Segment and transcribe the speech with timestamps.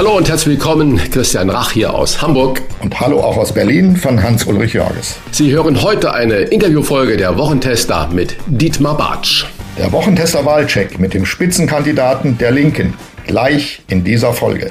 [0.00, 2.62] Hallo und herzlich willkommen, Christian Rach hier aus Hamburg.
[2.80, 5.18] Und hallo auch aus Berlin von Hans-Ulrich Jörges.
[5.30, 9.44] Sie hören heute eine Interviewfolge der Wochentester mit Dietmar Bartsch.
[9.76, 12.94] Der Wochentester Wahlcheck mit dem Spitzenkandidaten der Linken.
[13.26, 14.70] Gleich in dieser Folge.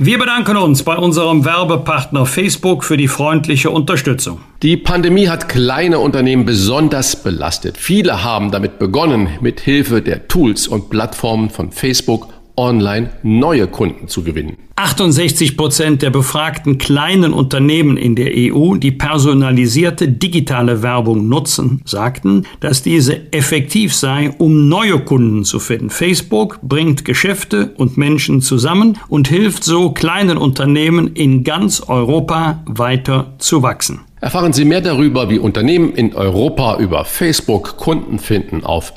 [0.00, 4.40] Wir bedanken uns bei unserem Werbepartner Facebook für die freundliche Unterstützung.
[4.60, 7.76] Die Pandemie hat kleine Unternehmen besonders belastet.
[7.76, 14.08] Viele haben damit begonnen, mit Hilfe der Tools und Plattformen von Facebook online neue Kunden
[14.08, 14.56] zu gewinnen.
[14.76, 22.46] 68 Prozent der befragten kleinen Unternehmen in der EU, die personalisierte digitale Werbung nutzen, sagten,
[22.60, 25.90] dass diese effektiv sei, um neue Kunden zu finden.
[25.90, 33.34] Facebook bringt Geschäfte und Menschen zusammen und hilft so kleinen Unternehmen in ganz Europa weiter
[33.38, 34.00] zu wachsen.
[34.20, 38.92] Erfahren Sie mehr darüber, wie Unternehmen in Europa über Facebook Kunden finden auf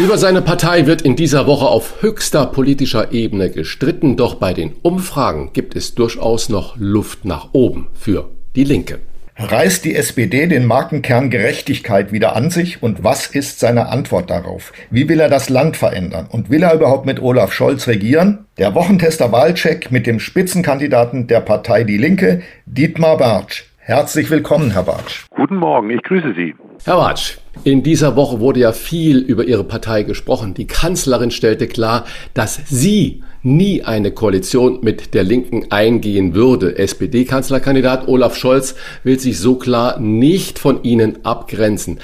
[0.00, 4.72] Über seine Partei wird in dieser Woche auf höchster politischer Ebene gestritten, doch bei den
[4.82, 8.98] Umfragen gibt es durchaus noch Luft nach oben für die Linke.
[9.36, 14.72] Reißt die SPD den Markenkern Gerechtigkeit wieder an sich und was ist seine Antwort darauf?
[14.90, 16.28] Wie will er das Land verändern?
[16.30, 18.46] Und will er überhaupt mit Olaf Scholz regieren?
[18.58, 23.64] Der Wochentester Wahlcheck mit dem Spitzenkandidaten der Partei Die Linke, Dietmar Bartsch.
[23.78, 25.24] Herzlich willkommen, Herr Bartsch.
[25.30, 26.54] Guten Morgen, ich grüße Sie.
[26.86, 30.52] Herr Bartsch, in dieser Woche wurde ja viel über Ihre Partei gesprochen.
[30.52, 36.76] Die Kanzlerin stellte klar, dass sie nie eine Koalition mit der Linken eingehen würde.
[36.76, 42.00] SPD-Kanzlerkandidat Olaf Scholz will sich so klar nicht von Ihnen abgrenzen.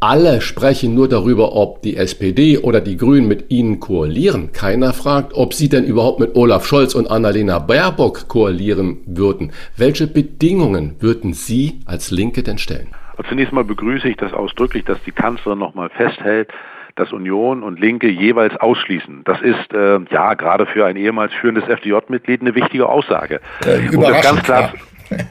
[0.00, 4.50] Alle sprechen nur darüber, ob die SPD oder die Grünen mit ihnen koalieren.
[4.52, 9.52] Keiner fragt, ob sie denn überhaupt mit Olaf Scholz und Annalena Baerbock koalieren würden.
[9.76, 12.88] Welche Bedingungen würden Sie als Linke denn stellen?
[13.28, 16.50] Zunächst mal begrüße ich das ausdrücklich, dass die Kanzlerin nochmal festhält,
[16.96, 19.22] dass Union und Linke jeweils ausschließen.
[19.24, 23.40] Das ist äh, ja gerade für ein ehemals führendes FDJ-Mitglied eine wichtige Aussage.
[23.64, 24.72] Äh, um, das ganz klar,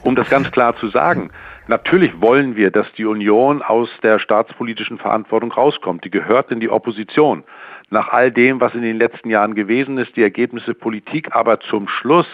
[0.02, 1.30] um das ganz klar zu sagen.
[1.68, 6.04] Natürlich wollen wir, dass die Union aus der staatspolitischen Verantwortung rauskommt.
[6.04, 7.44] Die gehört in die Opposition.
[7.88, 11.88] Nach all dem, was in den letzten Jahren gewesen ist, die Ergebnisse Politik, aber zum
[11.88, 12.26] Schluss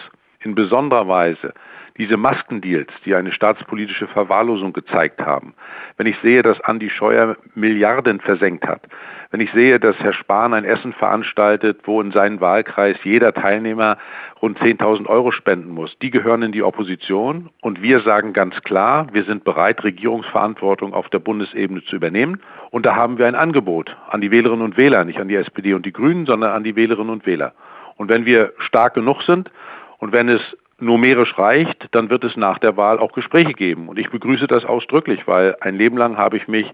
[0.43, 1.53] in besonderer Weise
[1.97, 5.53] diese Maskendeals, die eine staatspolitische Verwahrlosung gezeigt haben,
[5.97, 8.83] wenn ich sehe, dass Andi Scheuer Milliarden versenkt hat,
[9.31, 13.97] wenn ich sehe, dass Herr Spahn ein Essen veranstaltet, wo in seinen Wahlkreis jeder Teilnehmer
[14.41, 17.49] rund 10.000 Euro spenden muss, die gehören in die Opposition.
[17.61, 22.41] Und wir sagen ganz klar, wir sind bereit, Regierungsverantwortung auf der Bundesebene zu übernehmen.
[22.71, 25.73] Und da haben wir ein Angebot an die Wählerinnen und Wähler, nicht an die SPD
[25.73, 27.53] und die Grünen, sondern an die Wählerinnen und Wähler.
[27.97, 29.51] Und wenn wir stark genug sind
[29.99, 30.41] und wenn es
[30.79, 33.89] numerisch reicht, dann wird es nach der Wahl auch Gespräche geben.
[33.89, 36.71] Und ich begrüße das ausdrücklich, weil ein Leben lang habe ich mich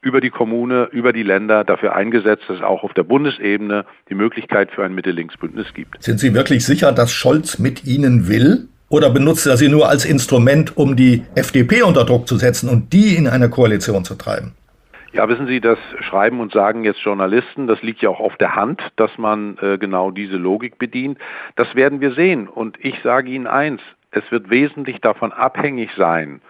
[0.00, 4.14] über die Kommune, über die Länder dafür eingesetzt, dass es auch auf der Bundesebene die
[4.14, 6.00] Möglichkeit für ein Mitte-Links-Bündnis gibt.
[6.02, 8.68] Sind Sie wirklich sicher, dass Scholz mit Ihnen will?
[8.90, 12.92] Oder benutzt er sie nur als Instrument, um die FDP unter Druck zu setzen und
[12.94, 14.52] die in eine Koalition zu treiben?
[15.12, 18.54] Ja, wissen Sie, das schreiben und sagen jetzt Journalisten, das liegt ja auch auf der
[18.54, 21.18] Hand, dass man äh, genau diese Logik bedient.
[21.56, 22.46] Das werden wir sehen.
[22.46, 23.80] Und ich sage Ihnen eins,
[24.10, 26.42] es wird wesentlich davon abhängig sein,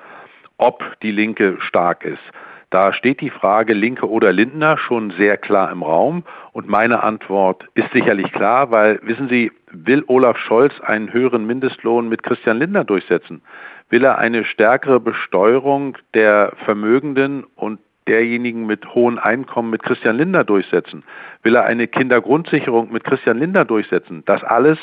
[0.56, 2.22] ob die Linke stark ist.
[2.70, 6.24] Da steht die Frage Linke oder Lindner schon sehr klar im Raum.
[6.52, 12.08] Und meine Antwort ist sicherlich klar, weil, wissen Sie, will Olaf Scholz einen höheren Mindestlohn
[12.08, 13.40] mit Christian Lindner durchsetzen?
[13.88, 17.78] Will er eine stärkere Besteuerung der Vermögenden und
[18.08, 21.04] derjenigen mit hohen Einkommen mit Christian Lindner durchsetzen?
[21.42, 24.22] Will er eine Kindergrundsicherung mit Christian Lindner durchsetzen?
[24.26, 24.78] Das alles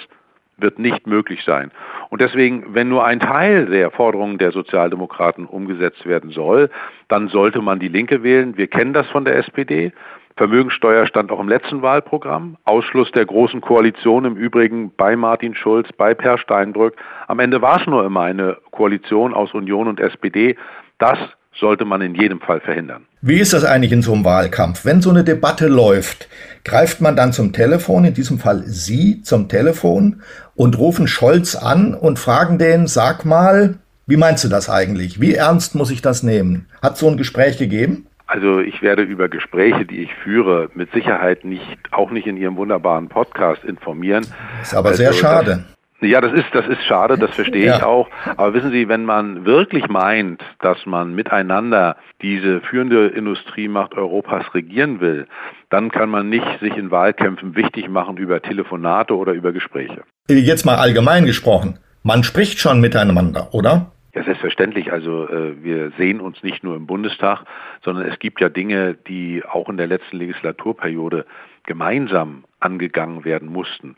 [0.58, 1.72] wird nicht möglich sein.
[2.10, 6.70] Und deswegen, wenn nur ein Teil der Forderungen der Sozialdemokraten umgesetzt werden soll,
[7.08, 8.56] dann sollte man die Linke wählen.
[8.58, 9.92] Wir kennen das von der SPD.
[10.38, 12.58] Vermögensteuer stand auch im letzten Wahlprogramm.
[12.66, 16.96] Ausschluss der großen Koalition im Übrigen bei Martin Schulz, bei Per Steinbrück.
[17.28, 20.58] Am Ende war es nur immer eine Koalition aus Union und SPD.
[20.98, 21.18] Das
[21.54, 23.06] sollte man in jedem Fall verhindern.
[23.28, 24.86] Wie ist das eigentlich in so einem Wahlkampf?
[24.86, 26.30] Wenn so eine Debatte läuft,
[26.64, 30.22] greift man dann zum Telefon, in diesem Fall Sie zum Telefon
[30.54, 35.20] und rufen Scholz an und fragen den, sag mal, wie meinst du das eigentlich?
[35.20, 36.68] Wie ernst muss ich das nehmen?
[36.84, 38.06] Hat so ein Gespräch gegeben?
[38.28, 42.58] Also ich werde über Gespräche, die ich führe, mit Sicherheit nicht, auch nicht in Ihrem
[42.58, 44.28] wunderbaren Podcast informieren.
[44.62, 45.66] Ist aber also, sehr schade.
[46.08, 47.78] Ja, das ist, das ist schade, das verstehe ja.
[47.78, 48.08] ich auch.
[48.38, 55.02] Aber wissen Sie, wenn man wirklich meint, dass man miteinander diese führende Industriemacht Europas regieren
[55.02, 55.28] will,
[55.70, 60.04] dann kann man nicht sich in Wahlkämpfen wichtig machen über Telefonate oder über Gespräche.
[60.28, 61.80] Jetzt mal allgemein gesprochen.
[62.04, 63.92] Man spricht schon miteinander, oder?
[64.14, 64.94] Ja, selbstverständlich.
[64.94, 67.44] Also äh, wir sehen uns nicht nur im Bundestag,
[67.84, 71.26] sondern es gibt ja Dinge, die auch in der letzten Legislaturperiode
[71.66, 73.98] gemeinsam angegangen werden mussten.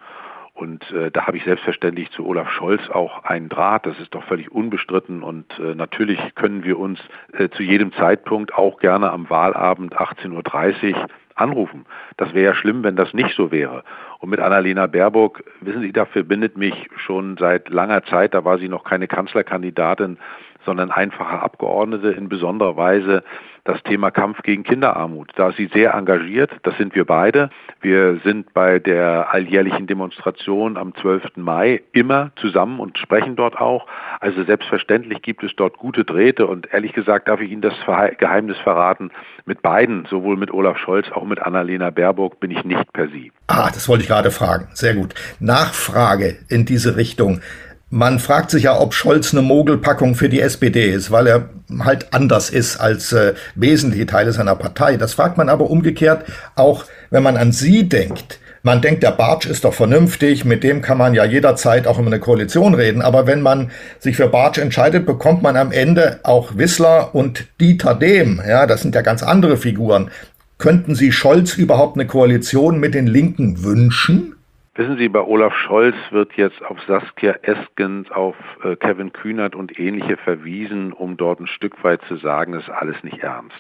[0.58, 3.86] Und äh, da habe ich selbstverständlich zu Olaf Scholz auch einen Draht.
[3.86, 5.22] Das ist doch völlig unbestritten.
[5.22, 7.00] Und äh, natürlich können wir uns
[7.34, 11.86] äh, zu jedem Zeitpunkt auch gerne am Wahlabend 18.30 Uhr anrufen.
[12.18, 13.84] Das wäre ja schlimm, wenn das nicht so wäre.
[14.18, 18.58] Und mit Annalena Baerbock, wissen Sie, da verbindet mich schon seit langer Zeit, da war
[18.58, 20.18] sie noch keine Kanzlerkandidatin,
[20.66, 23.24] sondern einfache Abgeordnete in besonderer Weise
[23.68, 25.32] das Thema Kampf gegen Kinderarmut.
[25.36, 27.50] Da ist sie sehr engagiert, das sind wir beide.
[27.82, 31.36] Wir sind bei der alljährlichen Demonstration am 12.
[31.36, 33.86] Mai immer zusammen und sprechen dort auch.
[34.22, 37.74] Also selbstverständlich gibt es dort gute Drähte und ehrlich gesagt darf ich Ihnen das
[38.18, 39.12] Geheimnis verraten.
[39.46, 43.32] Mit beiden, sowohl mit Olaf Scholz, auch mit Annalena Baerbock, bin ich nicht per Sie.
[43.48, 44.70] Ah, das wollte ich gerade fragen.
[44.74, 45.14] Sehr gut.
[45.40, 47.42] Nachfrage in diese Richtung.
[47.90, 51.50] Man fragt sich ja, ob Scholz eine Mogelpackung für die SPD ist, weil er
[51.80, 54.98] halt anders ist als äh, wesentliche Teile seiner Partei.
[54.98, 56.26] Das fragt man aber umgekehrt
[56.56, 58.40] auch, wenn man an Sie denkt.
[58.62, 62.08] Man denkt, der Bartsch ist doch vernünftig, mit dem kann man ja jederzeit auch über
[62.08, 63.02] eine Koalition reden.
[63.02, 67.96] Aber wenn man sich für Bartsch entscheidet, bekommt man am Ende auch Wissler und Dieter
[67.96, 68.42] Dehm.
[68.46, 70.12] Ja, das sind ja ganz andere Figuren.
[70.58, 74.37] Könnten Sie Scholz überhaupt eine Koalition mit den Linken wünschen?
[74.78, 79.80] Wissen Sie, bei Olaf Scholz wird jetzt auf Saskia Eskens, auf äh, Kevin Kühnert und
[79.80, 83.60] ähnliche verwiesen, um dort ein Stück weit zu sagen, das ist alles nicht ernst.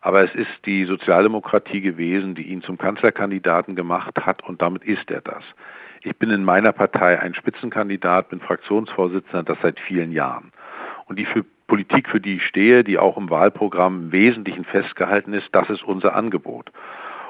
[0.00, 5.10] Aber es ist die Sozialdemokratie gewesen, die ihn zum Kanzlerkandidaten gemacht hat und damit ist
[5.10, 5.44] er das.
[6.00, 10.52] Ich bin in meiner Partei ein Spitzenkandidat, bin Fraktionsvorsitzender, das seit vielen Jahren.
[11.04, 15.34] Und die für Politik, für die ich stehe, die auch im Wahlprogramm im Wesentlichen festgehalten
[15.34, 16.72] ist, das ist unser Angebot.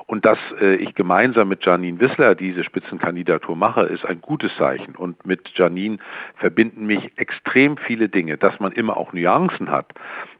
[0.07, 4.95] Und dass äh, ich gemeinsam mit Janine Wissler diese Spitzenkandidatur mache, ist ein gutes Zeichen.
[4.95, 5.99] Und mit Janine
[6.37, 8.37] verbinden mich extrem viele Dinge.
[8.37, 9.93] Dass man immer auch Nuancen hat,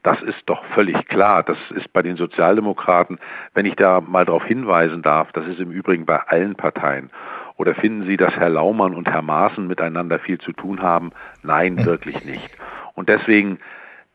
[0.03, 1.43] das ist doch völlig klar.
[1.43, 3.19] Das ist bei den Sozialdemokraten,
[3.53, 7.09] wenn ich da mal darauf hinweisen darf, das ist im Übrigen bei allen Parteien.
[7.57, 11.11] Oder finden Sie, dass Herr Laumann und Herr Maaßen miteinander viel zu tun haben?
[11.43, 12.49] Nein, wirklich nicht.
[12.93, 13.59] Und deswegen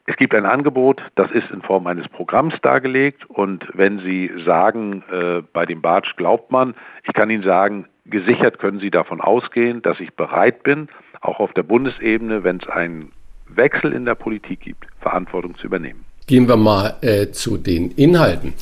[0.07, 5.05] es gibt ein Angebot, das ist in Form eines Programms dargelegt und wenn Sie sagen,
[5.13, 6.75] äh, bei dem Bartsch glaubt man,
[7.07, 10.89] ich kann Ihnen sagen, gesichert können Sie davon ausgehen, dass ich bereit bin,
[11.21, 13.13] auch auf der Bundesebene, wenn es einen
[13.47, 16.05] Wechsel in der Politik gibt, Verantwortung zu übernehmen.
[16.27, 18.55] Gehen wir mal äh, zu den Inhalten.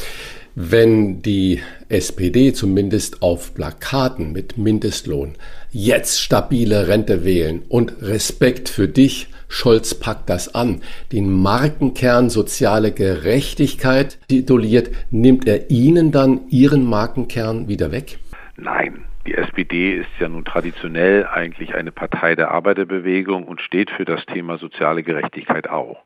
[0.54, 5.34] Wenn die SPD zumindest auf Plakaten mit Mindestlohn
[5.70, 10.80] jetzt stabile Rente wählen und Respekt für dich Scholz packt das an.
[11.12, 18.18] Den Markenkern soziale Gerechtigkeit tituliert, nimmt er Ihnen dann Ihren Markenkern wieder weg?
[18.56, 19.04] Nein.
[19.26, 24.24] Die SPD ist ja nun traditionell eigentlich eine Partei der Arbeiterbewegung und steht für das
[24.24, 26.02] Thema soziale Gerechtigkeit auch.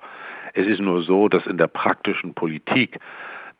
[0.52, 2.98] Es ist nur so, dass in der praktischen Politik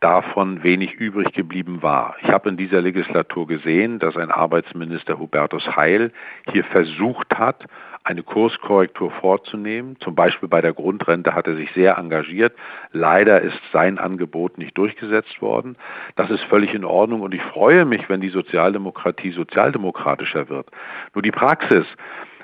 [0.00, 2.16] davon wenig übrig geblieben war.
[2.22, 6.12] Ich habe in dieser Legislatur gesehen, dass ein Arbeitsminister Hubertus Heil
[6.52, 7.64] hier versucht hat,
[8.04, 9.96] eine Kurskorrektur vorzunehmen.
[10.00, 12.54] Zum Beispiel bei der Grundrente hat er sich sehr engagiert.
[12.92, 15.76] Leider ist sein Angebot nicht durchgesetzt worden.
[16.14, 20.68] Das ist völlig in Ordnung und ich freue mich, wenn die Sozialdemokratie sozialdemokratischer wird.
[21.14, 21.86] Nur die Praxis.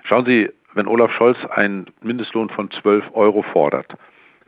[0.05, 3.95] Schauen Sie, wenn Olaf Scholz einen Mindestlohn von 12 Euro fordert,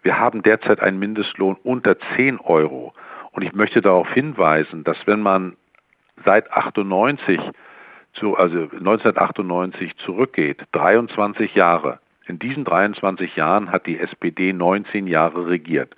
[0.02, 2.94] wir haben derzeit einen Mindestlohn unter 10 Euro.
[3.32, 5.56] Und ich möchte darauf hinweisen, dass wenn man
[6.24, 7.38] seit 98
[8.12, 15.48] zu, also 1998 zurückgeht, 23 Jahre, in diesen 23 Jahren hat die SPD 19 Jahre
[15.48, 15.94] regiert.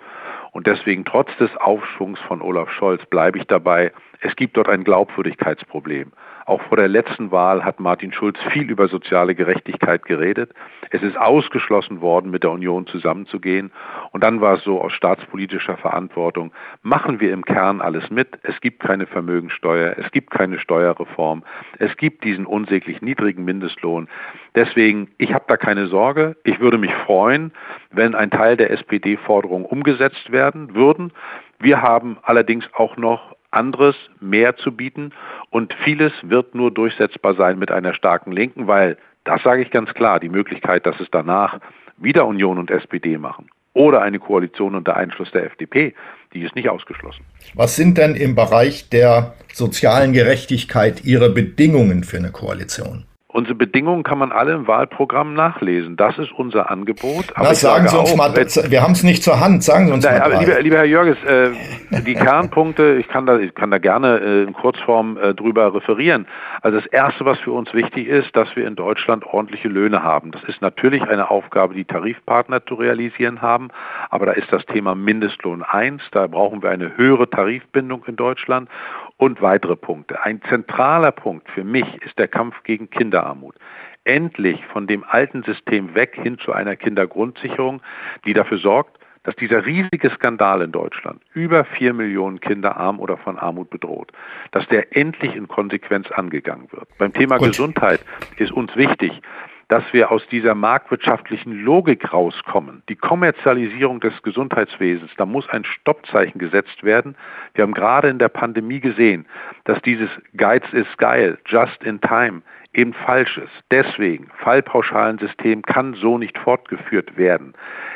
[0.51, 3.91] Und deswegen trotz des Aufschwungs von Olaf Scholz bleibe ich dabei,
[4.21, 6.13] es gibt dort ein Glaubwürdigkeitsproblem.
[6.45, 10.51] Auch vor der letzten Wahl hat Martin Schulz viel über soziale Gerechtigkeit geredet.
[10.91, 13.71] Es ist ausgeschlossen worden, mit der Union zusammenzugehen.
[14.11, 18.37] Und dann war es so aus staatspolitischer Verantwortung, machen wir im Kern alles mit.
[18.43, 21.43] Es gibt keine Vermögensteuer, es gibt keine Steuerreform,
[21.79, 24.07] es gibt diesen unsäglich niedrigen Mindestlohn.
[24.53, 26.37] Deswegen, ich habe da keine Sorge.
[26.43, 27.53] Ich würde mich freuen,
[27.89, 31.11] wenn ein Teil der SPD-Forderungen umgesetzt werden würden.
[31.59, 35.11] Wir haben allerdings auch noch anderes mehr zu bieten
[35.49, 39.93] und vieles wird nur durchsetzbar sein mit einer starken Linken, weil, das sage ich ganz
[39.93, 41.59] klar, die Möglichkeit, dass es danach
[41.97, 45.93] wieder Union und SPD machen oder eine Koalition unter Einfluss der FDP,
[46.33, 47.23] die ist nicht ausgeschlossen.
[47.53, 53.05] Was sind denn im Bereich der sozialen Gerechtigkeit Ihre Bedingungen für eine Koalition?
[53.35, 55.97] Unsere Bedingungen kann man alle im Wahlprogramm nachlesen.
[55.97, 57.33] Das ist unser Angebot.
[57.35, 59.91] Aber Na, sagen Sie uns auch, mal, wir haben es nicht zur Hand, sagen Sie
[59.91, 60.39] uns na, mal.
[60.39, 61.49] Lieber, lieber, Herr Jörges, äh,
[62.05, 66.27] die Kernpunkte, ich kann da, ich kann da gerne äh, in Kurzform äh, drüber referieren.
[66.61, 70.31] Also das Erste, was für uns wichtig ist, dass wir in Deutschland ordentliche Löhne haben.
[70.31, 73.67] Das ist natürlich eine Aufgabe, die Tarifpartner zu realisieren haben,
[74.11, 76.01] aber da ist das Thema Mindestlohn eins.
[76.11, 78.69] Da brauchen wir eine höhere Tarifbindung in Deutschland
[79.17, 80.23] und weitere Punkte.
[80.23, 83.55] Ein zentraler Punkt für mich ist der Kampf gegen Kinderarmut.
[84.03, 87.81] Endlich von dem alten System weg hin zu einer Kindergrundsicherung,
[88.25, 93.17] die dafür sorgt, dass dieser riesige Skandal in Deutschland, über vier Millionen Kinder arm oder
[93.17, 94.11] von Armut bedroht,
[94.51, 96.87] dass der endlich in Konsequenz angegangen wird.
[96.99, 97.47] Beim Thema Gut.
[97.47, 98.01] Gesundheit
[98.37, 99.19] ist uns wichtig,
[99.67, 102.83] dass wir aus dieser marktwirtschaftlichen Logik rauskommen.
[102.89, 107.15] Die Kommerzialisierung des Gesundheitswesens, da muss ein Stoppzeichen gesetzt werden.
[107.53, 109.25] Wir haben gerade in der Pandemie gesehen,
[109.63, 112.41] dass dieses Geiz ist geil, just in time,
[112.75, 113.51] eben falsch ist.
[113.71, 117.53] Deswegen, Fallpauschalensystem kann so nicht fortgeführt werden.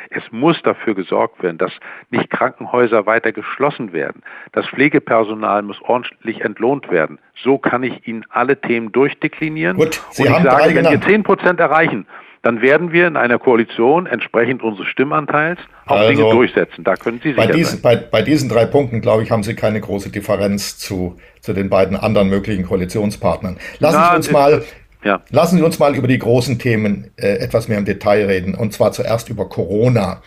[0.10, 1.72] Es muss dafür gesorgt werden, dass
[2.10, 4.24] nicht Krankenhäuser weiter geschlossen werden.
[4.54, 7.20] Das Pflegepersonal muss ordentlich entlohnt werden.
[7.36, 9.78] So kann ich Ihnen alle Themen durchdeklinieren.
[9.78, 12.08] Gut, Sie Und ich haben sage, wenn wir 10 Prozent erreichen,
[12.42, 16.84] dann werden wir in einer Koalition entsprechend unseres Stimmanteils auch also, Dinge durchsetzen.
[16.84, 19.56] Da können Sie sicher bei diesen, bei, bei, diesen drei Punkten, glaube ich, haben Sie
[19.56, 23.58] keine große Differenz zu, zu den beiden anderen möglichen Koalitionspartnern.
[23.80, 24.64] Lassen Na, Sie uns mal
[25.04, 25.22] ja.
[25.30, 28.74] Lassen Sie uns mal über die großen Themen äh, etwas mehr im Detail reden, und
[28.74, 30.22] zwar zuerst über Corona.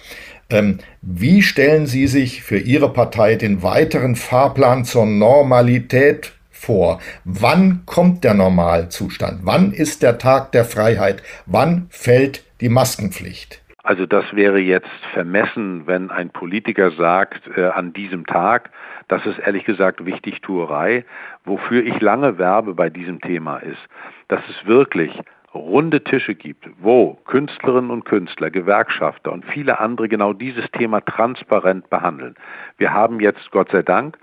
[0.49, 7.00] Ähm, wie stellen Sie sich für Ihre Partei den weiteren Fahrplan zur Normalität vor?
[7.25, 9.40] Wann kommt der Normalzustand?
[9.42, 11.23] Wann ist der Tag der Freiheit?
[11.47, 13.62] Wann fällt die Maskenpflicht?
[13.83, 18.71] Also das wäre jetzt vermessen, wenn ein Politiker sagt, äh, an diesem Tag,
[19.09, 21.04] das ist ehrlich gesagt Wichtigtuerei.
[21.45, 23.81] Wofür ich lange werbe bei diesem Thema ist,
[24.28, 25.11] dass es wirklich
[25.52, 31.90] runde Tische gibt, wo Künstlerinnen und Künstler, Gewerkschafter und viele andere genau dieses Thema transparent
[31.90, 32.37] behandeln.
[32.78, 34.16] Wir haben jetzt, Gott sei Dank,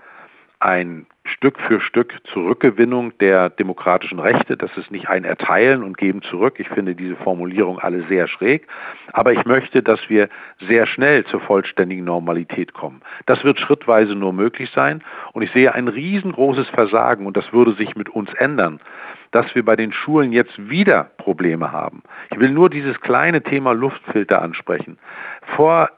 [0.58, 4.56] ein Stück für Stück Zurückgewinnung der demokratischen Rechte.
[4.56, 6.58] Das ist nicht ein Erteilen und Geben zurück.
[6.58, 8.66] Ich finde diese Formulierung alle sehr schräg.
[9.12, 10.28] Aber ich möchte, dass wir
[10.66, 13.00] sehr schnell zur vollständigen Normalität kommen.
[13.26, 15.02] Das wird schrittweise nur möglich sein.
[15.32, 18.80] Und ich sehe ein riesengroßes Versagen, und das würde sich mit uns ändern,
[19.30, 22.02] dass wir bei den Schulen jetzt wieder Probleme haben.
[22.32, 24.98] Ich will nur dieses kleine Thema Luftfilter ansprechen.
[25.56, 25.90] Vor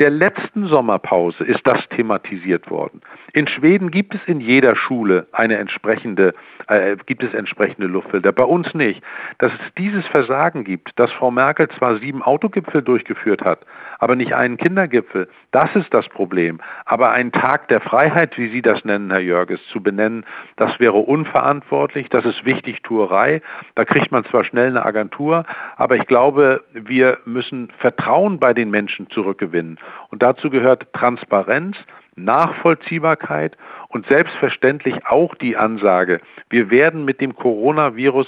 [0.00, 3.00] der letzten Sommerpause ist das thematisiert worden.
[3.32, 6.34] In Schweden gibt es in jeder Schule eine entsprechende,
[6.68, 8.30] äh, gibt es entsprechende Luftfilter.
[8.32, 9.02] Bei uns nicht.
[9.38, 13.60] Dass es dieses Versagen gibt, dass Frau Merkel zwar sieben Autogipfel durchgeführt hat,
[13.98, 16.60] aber nicht einen Kindergipfel, das ist das Problem.
[16.84, 20.24] Aber einen Tag der Freiheit, wie Sie das nennen, Herr Jörges, zu benennen,
[20.56, 23.42] das wäre unverantwortlich, das ist Wichtigtuerei.
[23.74, 25.44] Da kriegt man zwar schnell eine Agentur,
[25.76, 29.78] aber ich glaube, wir müssen Vertrauen bei den Menschen zurückgewinnen.
[30.10, 31.76] Und dazu gehört Transparenz,
[32.16, 33.56] Nachvollziehbarkeit
[33.88, 38.26] und selbstverständlich auch die Ansage, wir werden mit dem Coronavirus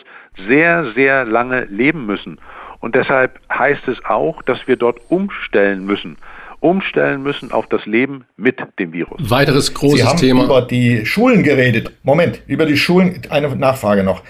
[0.49, 2.39] sehr, sehr lange leben müssen.
[2.81, 6.17] Und deshalb heißt es auch, dass wir dort umstellen müssen
[6.61, 9.19] umstellen müssen auf das Leben mit dem Virus.
[9.31, 10.45] Weiteres großes Sie haben Thema.
[10.45, 11.91] über die Schulen geredet.
[12.03, 14.23] Moment, über die Schulen eine Nachfrage noch.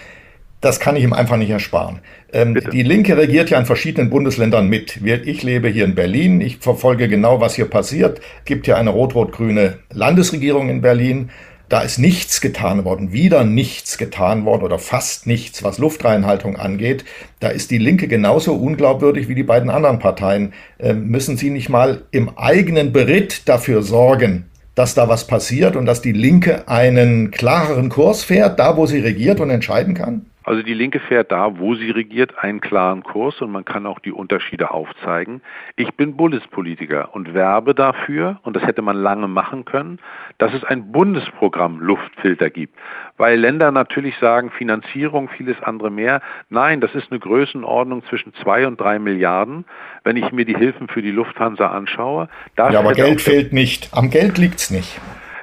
[0.60, 2.00] Das kann ich ihm einfach nicht ersparen.
[2.32, 5.00] Ähm, die Linke regiert ja in verschiedenen Bundesländern mit.
[5.02, 6.40] Ich lebe hier in Berlin.
[6.40, 8.20] Ich verfolge genau, was hier passiert.
[8.40, 11.30] Es gibt ja eine rot-rot-grüne Landesregierung in Berlin.
[11.70, 17.04] Da ist nichts getan worden, wieder nichts getan worden oder fast nichts, was Luftreinhaltung angeht.
[17.38, 20.52] Da ist die Linke genauso unglaubwürdig wie die beiden anderen Parteien.
[20.80, 25.86] Ähm, müssen Sie nicht mal im eigenen Beritt dafür sorgen, dass da was passiert und
[25.86, 30.26] dass die Linke einen klareren Kurs fährt, da wo sie regiert und entscheiden kann?
[30.42, 33.98] Also die Linke fährt da, wo sie regiert, einen klaren Kurs und man kann auch
[33.98, 35.42] die Unterschiede aufzeigen.
[35.76, 39.98] Ich bin Bundespolitiker und werbe dafür, und das hätte man lange machen können,
[40.38, 42.78] dass es ein Bundesprogramm Luftfilter gibt.
[43.18, 46.22] Weil Länder natürlich sagen, Finanzierung, vieles andere mehr.
[46.48, 49.66] Nein, das ist eine Größenordnung zwischen zwei und drei Milliarden,
[50.04, 52.28] wenn ich mir die Hilfen für die Lufthansa anschaue.
[52.56, 53.90] ja, aber Geld fehlt nicht.
[53.92, 55.00] Am Geld liegt es nicht.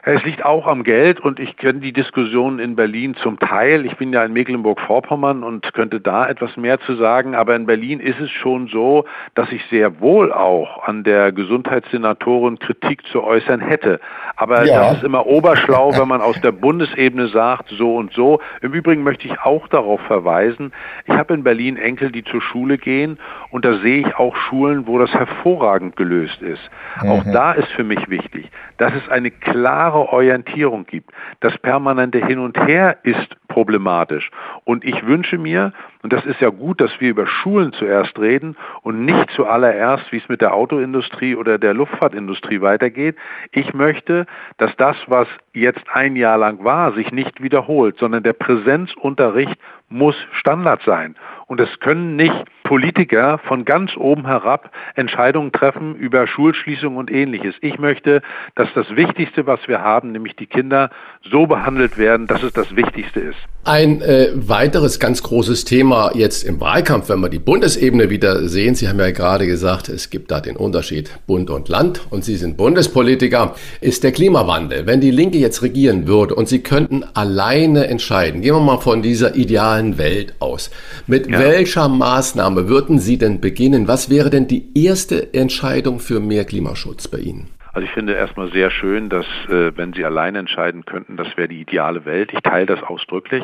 [0.10, 3.86] Es liegt auch am Geld und ich kenne die Diskussion in Berlin zum Teil.
[3.86, 7.36] Ich bin ja in Mecklenburg-Vorpommern und könnte da etwas mehr zu sagen.
[7.36, 9.04] Aber in Berlin ist es schon so,
[9.36, 14.00] dass ich sehr wohl auch an der Gesundheitssenatorin Kritik zu äußern hätte.
[14.38, 14.80] Aber ja.
[14.80, 18.40] das ist immer oberschlau, wenn man aus der Bundesebene sagt, so und so.
[18.62, 20.72] Im Übrigen möchte ich auch darauf verweisen,
[21.06, 24.88] ich habe in Berlin Enkel, die zur Schule gehen und da sehe ich auch Schulen,
[24.88, 26.62] wo das hervorragend gelöst ist.
[27.04, 27.10] Mhm.
[27.10, 31.12] Auch da ist für mich wichtig, dass es eine klare Orientierung gibt.
[31.40, 34.30] Das permanente Hin und Her ist problematisch.
[34.66, 38.56] Und ich wünsche mir, und das ist ja gut, dass wir über Schulen zuerst reden
[38.84, 43.16] und nicht zuallererst, wie es mit der Autoindustrie oder der Luftfahrtindustrie weitergeht.
[43.52, 44.26] Ich möchte,
[44.58, 49.58] dass das, was jetzt ein Jahr lang war, sich nicht wiederholt, sondern der Präsenzunterricht
[49.90, 51.16] muss Standard sein.
[51.48, 57.56] Und es können nicht Politiker von ganz oben herab Entscheidungen treffen über Schulschließungen und ähnliches.
[57.62, 58.22] Ich möchte,
[58.56, 60.90] dass das Wichtigste, was wir haben, nämlich die Kinder,
[61.24, 63.38] so behandelt werden, dass es das Wichtigste ist.
[63.64, 68.76] Ein äh, weiteres ganz großes Thema jetzt im Wahlkampf, wenn wir die Bundesebene wieder sehen.
[68.76, 72.36] Sie haben ja gerade gesagt, es gibt da den Unterschied Bund und Land und Sie
[72.36, 74.86] sind Bundespolitiker, ist der Klimawandel.
[74.86, 79.02] Wenn die Linke jetzt regieren würde und Sie könnten alleine entscheiden, gehen wir mal von
[79.02, 80.70] dieser idealen Welt aus.
[81.08, 81.37] Mit ja.
[81.40, 83.88] Welcher Maßnahme würden Sie denn beginnen?
[83.88, 87.50] Was wäre denn die erste Entscheidung für mehr Klimaschutz bei Ihnen?
[87.74, 91.48] Also ich finde erstmal sehr schön, dass äh, wenn Sie allein entscheiden könnten, das wäre
[91.48, 92.32] die ideale Welt.
[92.34, 93.44] Ich teile das ausdrücklich,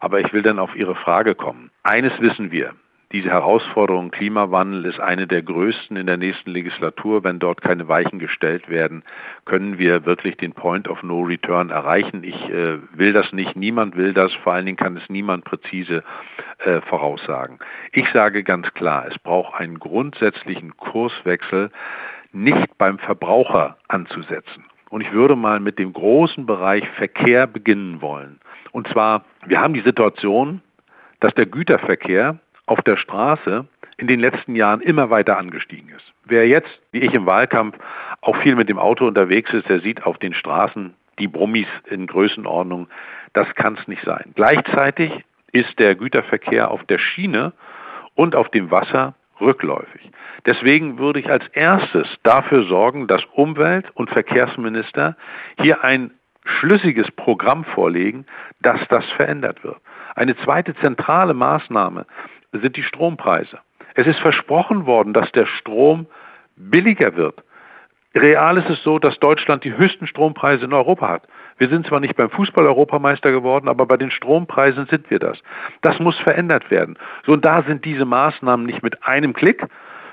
[0.00, 1.70] aber ich will dann auf Ihre Frage kommen.
[1.82, 2.74] Eines wissen wir.
[3.12, 7.24] Diese Herausforderung Klimawandel ist eine der größten in der nächsten Legislatur.
[7.24, 9.02] Wenn dort keine Weichen gestellt werden,
[9.46, 12.22] können wir wirklich den Point of No Return erreichen.
[12.22, 16.04] Ich äh, will das nicht, niemand will das, vor allen Dingen kann es niemand präzise
[16.58, 17.58] äh, voraussagen.
[17.90, 21.72] Ich sage ganz klar, es braucht einen grundsätzlichen Kurswechsel
[22.32, 24.66] nicht beim Verbraucher anzusetzen.
[24.88, 28.38] Und ich würde mal mit dem großen Bereich Verkehr beginnen wollen.
[28.70, 30.62] Und zwar, wir haben die Situation,
[31.18, 32.38] dass der Güterverkehr
[32.70, 36.04] auf der Straße in den letzten Jahren immer weiter angestiegen ist.
[36.24, 37.76] Wer jetzt, wie ich im Wahlkampf,
[38.20, 42.06] auch viel mit dem Auto unterwegs ist, der sieht auf den Straßen die Brummis in
[42.06, 42.86] Größenordnung.
[43.32, 44.32] Das kann es nicht sein.
[44.36, 45.10] Gleichzeitig
[45.50, 47.52] ist der Güterverkehr auf der Schiene
[48.14, 50.08] und auf dem Wasser rückläufig.
[50.46, 55.16] Deswegen würde ich als erstes dafür sorgen, dass Umwelt- und Verkehrsminister
[55.60, 56.12] hier ein
[56.44, 58.26] schlüssiges Programm vorlegen,
[58.62, 59.78] dass das verändert wird.
[60.14, 62.06] Eine zweite zentrale Maßnahme
[62.52, 63.58] sind die Strompreise.
[63.94, 66.06] Es ist versprochen worden, dass der Strom
[66.56, 67.42] billiger wird.
[68.14, 71.22] Real ist es so, dass Deutschland die höchsten Strompreise in Europa hat.
[71.58, 75.38] Wir sind zwar nicht beim Fußball Europameister geworden, aber bei den Strompreisen sind wir das.
[75.82, 76.98] Das muss verändert werden.
[77.24, 79.64] So und da sind diese Maßnahmen nicht mit einem Klick,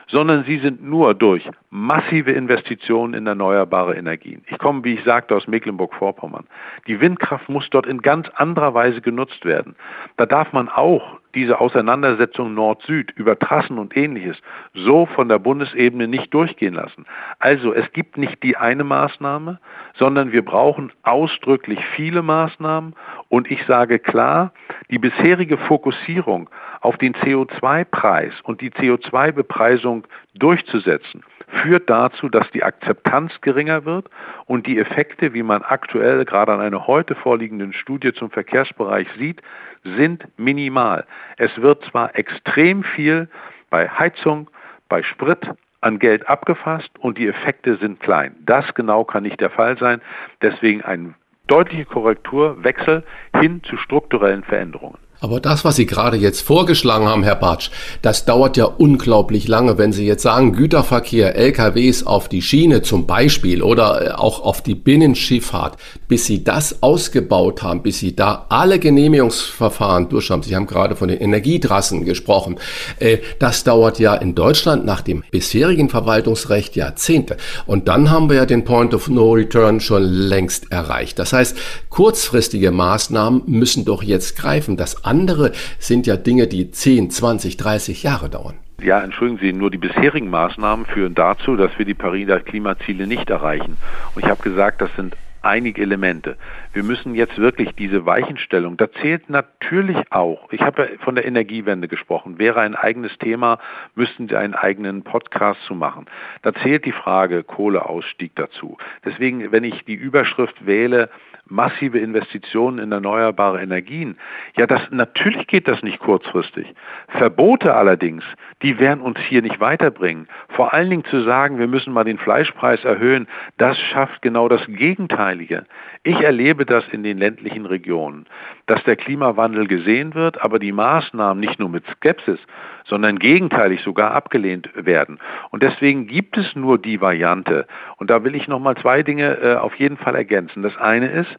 [0.07, 4.43] sondern sie sind nur durch massive Investitionen in erneuerbare Energien.
[4.49, 6.45] Ich komme, wie ich sagte, aus Mecklenburg-Vorpommern.
[6.87, 9.75] Die Windkraft muss dort in ganz anderer Weise genutzt werden.
[10.15, 14.37] Da darf man auch diese Auseinandersetzung Nord-Süd über Trassen und ähnliches
[14.73, 17.05] so von der Bundesebene nicht durchgehen lassen.
[17.39, 19.59] Also es gibt nicht die eine Maßnahme,
[19.95, 22.95] sondern wir brauchen ausdrücklich viele Maßnahmen
[23.29, 24.51] und ich sage klar,
[24.89, 26.49] die bisherige Fokussierung
[26.81, 31.23] auf den CO2-Preis und die CO2-Bepreisung durchzusetzen,
[31.61, 34.09] führt dazu, dass die Akzeptanz geringer wird
[34.45, 39.41] und die Effekte, wie man aktuell gerade an einer heute vorliegenden Studie zum Verkehrsbereich sieht,
[39.83, 41.05] sind minimal.
[41.37, 43.29] Es wird zwar extrem viel
[43.69, 44.49] bei Heizung,
[44.89, 48.35] bei Sprit an Geld abgefasst und die Effekte sind klein.
[48.45, 50.01] Das genau kann nicht der Fall sein.
[50.41, 51.15] Deswegen ein
[51.47, 53.03] deutliche Korrekturwechsel
[53.39, 54.97] hin zu strukturellen Veränderungen.
[55.19, 59.77] Aber das, was Sie gerade jetzt vorgeschlagen haben, Herr Bartsch, das dauert ja unglaublich lange.
[59.77, 64.61] Wenn Sie jetzt sagen, Güterverkehr, LKWs auf die Schiene zum Beispiel oder äh, auch auf
[64.61, 65.77] die Binnenschifffahrt,
[66.07, 70.43] bis Sie das ausgebaut haben, bis Sie da alle Genehmigungsverfahren durch haben.
[70.43, 72.59] Sie haben gerade von den Energietrassen gesprochen.
[72.99, 77.37] Äh, das dauert ja in Deutschland nach dem bisherigen Verwaltungsrecht Jahrzehnte.
[77.65, 81.17] Und dann haben wir ja den Point of No Return schon längst erreicht.
[81.17, 81.57] Das heißt,
[81.89, 84.77] kurzfristige Maßnahmen müssen doch jetzt greifen.
[84.77, 88.55] Das andere sind ja Dinge, die 10, 20, 30 Jahre dauern.
[88.81, 93.29] Ja, entschuldigen Sie, nur die bisherigen Maßnahmen führen dazu, dass wir die Pariser Klimaziele nicht
[93.29, 93.75] erreichen.
[94.13, 96.37] Und ich habe gesagt, das sind einige Elemente.
[96.73, 101.25] Wir müssen jetzt wirklich diese Weichenstellung, da zählt natürlich auch, ich habe ja von der
[101.25, 103.59] Energiewende gesprochen, wäre ein eigenes Thema,
[103.95, 106.05] müssten Sie einen eigenen Podcast zu machen.
[106.41, 108.77] Da zählt die Frage Kohleausstieg dazu.
[109.05, 111.09] Deswegen, wenn ich die Überschrift wähle,
[111.49, 114.17] massive Investitionen in erneuerbare Energien.
[114.55, 116.73] Ja, das, natürlich geht das nicht kurzfristig.
[117.09, 118.23] Verbote allerdings,
[118.61, 120.27] die werden uns hier nicht weiterbringen.
[120.49, 124.65] Vor allen Dingen zu sagen, wir müssen mal den Fleischpreis erhöhen, das schafft genau das
[124.67, 125.65] Gegenteilige.
[126.03, 128.25] Ich erlebe das in den ländlichen Regionen,
[128.65, 132.39] dass der Klimawandel gesehen wird, aber die Maßnahmen nicht nur mit Skepsis,
[132.85, 135.19] sondern gegenteilig sogar abgelehnt werden.
[135.51, 137.67] Und deswegen gibt es nur die Variante.
[137.97, 140.63] Und da will ich noch mal zwei Dinge äh, auf jeden Fall ergänzen.
[140.63, 141.36] Das eine ist,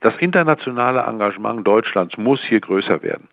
[0.00, 3.28] das internationale Engagement Deutschlands muss hier größer werden.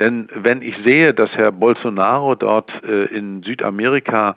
[0.00, 4.36] Denn wenn ich sehe, dass Herr Bolsonaro dort äh, in Südamerika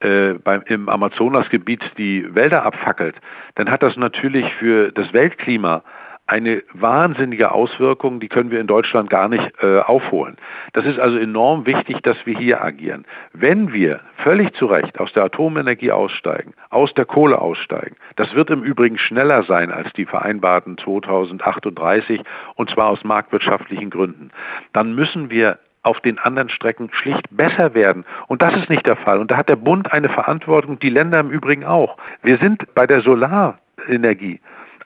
[0.00, 3.16] äh, beim, im Amazonasgebiet die Wälder abfackelt,
[3.54, 5.82] dann hat das natürlich für das Weltklima
[6.30, 10.36] eine wahnsinnige Auswirkung, die können wir in Deutschland gar nicht äh, aufholen.
[10.74, 13.04] Das ist also enorm wichtig, dass wir hier agieren.
[13.32, 18.50] Wenn wir völlig zu Recht aus der Atomenergie aussteigen, aus der Kohle aussteigen, das wird
[18.50, 22.22] im Übrigen schneller sein als die vereinbarten 2038
[22.54, 24.30] und zwar aus marktwirtschaftlichen Gründen,
[24.72, 28.04] dann müssen wir auf den anderen Strecken schlicht besser werden.
[28.28, 29.18] Und das ist nicht der Fall.
[29.18, 31.96] Und da hat der Bund eine Verantwortung, die Länder im Übrigen auch.
[32.22, 34.40] Wir sind bei der Solarenergie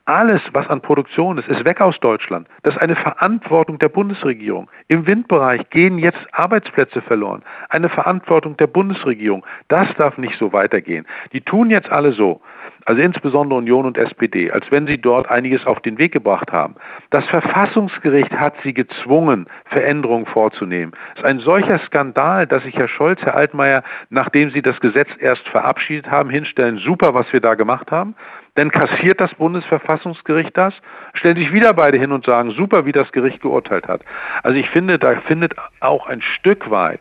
[0.07, 2.47] alles, was an Produktion ist, ist weg aus Deutschland.
[2.63, 4.71] Das ist eine Verantwortung der Bundesregierung.
[4.89, 7.43] Im Windbereich gehen jetzt Arbeitsplätze verloren.
[7.71, 9.47] Eine Verantwortung der Bundesregierung.
[9.69, 11.07] Das darf nicht so weitergehen.
[11.33, 12.43] Die tun jetzt alle so,
[12.85, 16.77] also insbesondere Union und SPD, als wenn sie dort einiges auf den Weg gebracht haben.
[17.11, 20.93] Das Verfassungsgericht hat sie gezwungen, Veränderungen vorzunehmen.
[21.15, 25.09] Es ist ein solcher Skandal, dass sich Herr Scholz, Herr Altmaier, nachdem sie das Gesetz
[25.19, 28.15] erst verabschiedet haben, hinstellen, super, was wir da gemacht haben.
[28.57, 30.75] Dann kassiert das Bundesverfassungsgericht das,
[31.15, 34.03] stellen sich wieder beide hin und sagen, super, wie das Gericht geurteilt hat.
[34.45, 37.01] Also ich finde, da findet auch ein Stück weit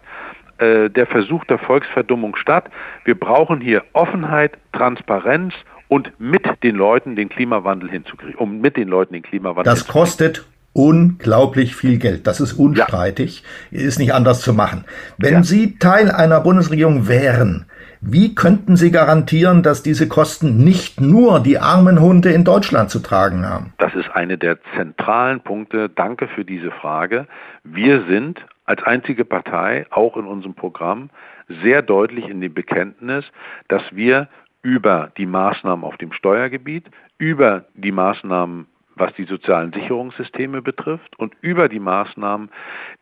[0.57, 2.69] äh, der Versuch der Volksverdummung statt.
[3.05, 5.53] Wir brauchen hier Offenheit, Transparenz
[5.93, 10.43] und mit den Leuten den Klimawandel hinzukriegen, um mit den Leuten den Klimawandel Das kostet
[10.73, 12.25] unglaublich viel Geld.
[12.25, 13.43] Das ist unstreitig.
[13.69, 13.81] Ja.
[13.81, 14.85] Ist nicht anders zu machen.
[15.19, 15.43] Wenn ja.
[15.43, 17.67] Sie Teil einer Bundesregierung wären,
[18.01, 22.97] wie könnten Sie garantieren, dass diese Kosten nicht nur die armen Hunde in Deutschland zu
[22.97, 23.73] tragen haben?
[23.77, 25.89] Das ist eine der zentralen Punkte.
[25.89, 27.27] Danke für diese Frage.
[27.63, 31.11] Wir sind als einzige Partei, auch in unserem Programm,
[31.61, 33.25] sehr deutlich in dem Bekenntnis,
[33.67, 34.27] dass wir
[34.63, 41.33] über die Maßnahmen auf dem Steuergebiet, über die Maßnahmen was die sozialen Sicherungssysteme betrifft und
[41.41, 42.49] über die Maßnahmen,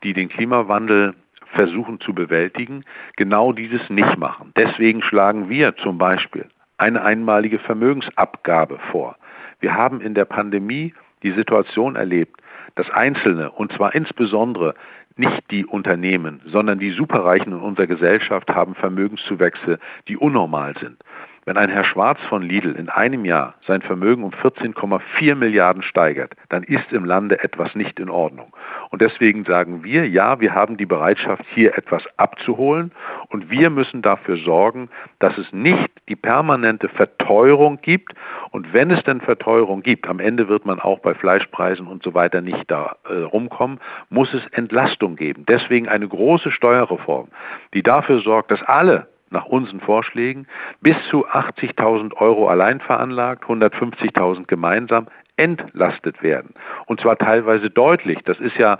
[0.04, 1.13] die den Klimawandel
[1.54, 2.86] versuchen zu bewältigen,
[3.17, 4.54] genau dieses nicht machen.
[4.56, 6.47] Deswegen schlagen wir zum Beispiel
[6.78, 9.17] eine einmalige Vermögensabgabe vor.
[9.60, 10.93] Wir haben in der Pandemie
[11.24, 12.41] die Situation erlebt,
[12.76, 14.76] dass Einzelne, und zwar insbesondere
[15.17, 20.97] nicht die Unternehmen, sondern die Superreichen in unserer Gesellschaft haben Vermögenszuwächse, die unnormal sind.
[21.43, 26.34] Wenn ein Herr Schwarz von Lidl in einem Jahr sein Vermögen um 14,4 Milliarden steigert,
[26.49, 28.56] dann ist im Lande etwas nicht in Ordnung.
[28.91, 32.91] Und deswegen sagen wir, ja, wir haben die Bereitschaft, hier etwas abzuholen
[33.30, 38.13] und wir müssen dafür sorgen, dass es nicht die permanente Verteuerung gibt.
[38.51, 42.13] Und wenn es denn Verteuerung gibt, am Ende wird man auch bei Fleischpreisen und so
[42.13, 45.45] weiter nicht da äh, rumkommen, muss es Entlastung geben.
[45.47, 47.30] Deswegen eine große Steuerreform,
[47.73, 50.47] die dafür sorgt, dass alle nach unseren Vorschlägen
[50.81, 56.53] bis zu 80.000 Euro allein veranlagt, 150.000 gemeinsam entlastet werden.
[56.85, 58.19] Und zwar teilweise deutlich.
[58.25, 58.77] Das ist ja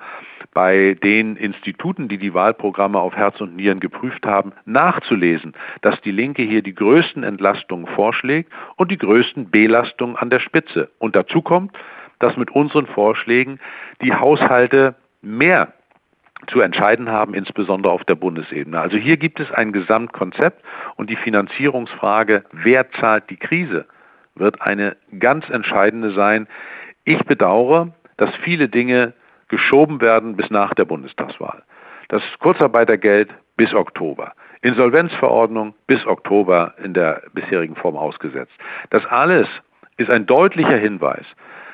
[0.54, 6.12] bei den Instituten, die die Wahlprogramme auf Herz und Nieren geprüft haben, nachzulesen, dass die
[6.12, 10.92] Linke hier die größten Entlastungen vorschlägt und die größten Belastungen an der Spitze.
[11.00, 11.76] Und dazu kommt,
[12.20, 13.60] dass mit unseren Vorschlägen
[14.02, 15.74] die Haushalte mehr
[16.48, 18.80] zu entscheiden haben, insbesondere auf der Bundesebene.
[18.80, 20.64] Also hier gibt es ein Gesamtkonzept
[20.96, 23.86] und die Finanzierungsfrage, wer zahlt die Krise,
[24.36, 26.48] wird eine ganz entscheidende sein.
[27.04, 29.14] Ich bedauere, dass viele Dinge
[29.50, 31.64] geschoben werden bis nach der Bundestagswahl.
[32.08, 34.34] Das Kurzarbeitergeld bis Oktober.
[34.62, 38.54] Insolvenzverordnung bis Oktober in der bisherigen Form ausgesetzt.
[38.90, 39.48] Das alles
[39.98, 41.26] ist ein deutlicher Hinweis,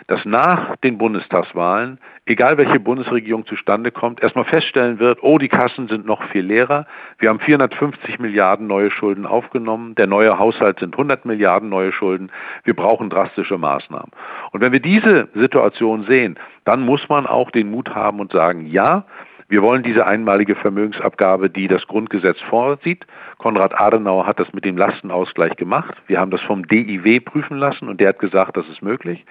[0.07, 5.89] dass nach den Bundestagswahlen, egal welche Bundesregierung zustande kommt, erstmal feststellen wird, oh, die Kassen
[5.89, 6.87] sind noch viel leerer.
[7.19, 9.95] Wir haben 450 Milliarden neue Schulden aufgenommen.
[9.95, 12.31] Der neue Haushalt sind 100 Milliarden neue Schulden.
[12.63, 14.11] Wir brauchen drastische Maßnahmen.
[14.51, 18.65] Und wenn wir diese Situation sehen, dann muss man auch den Mut haben und sagen,
[18.65, 19.05] ja,
[19.49, 23.07] wir wollen diese einmalige Vermögensabgabe, die das Grundgesetz vorsieht.
[23.37, 25.95] Konrad Adenauer hat das mit dem Lastenausgleich gemacht.
[26.07, 29.25] Wir haben das vom DIW prüfen lassen und der hat gesagt, das ist möglich.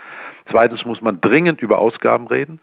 [0.50, 2.60] Zweitens muss man dringend über Ausgaben reden.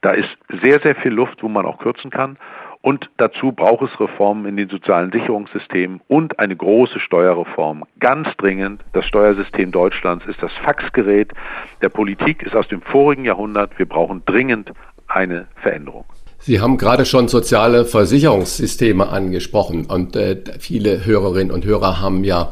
[0.00, 0.30] Da ist
[0.62, 2.38] sehr, sehr viel Luft, wo man auch kürzen kann.
[2.82, 7.84] Und dazu braucht es Reformen in den sozialen Sicherungssystemen und eine große Steuerreform.
[7.98, 8.84] Ganz dringend.
[8.92, 11.32] Das Steuersystem Deutschlands ist das Faxgerät
[11.80, 13.76] der Politik, ist aus dem vorigen Jahrhundert.
[13.78, 14.72] Wir brauchen dringend
[15.08, 16.04] eine Veränderung.
[16.44, 22.50] Sie haben gerade schon soziale Versicherungssysteme angesprochen und äh, viele Hörerinnen und Hörer haben ja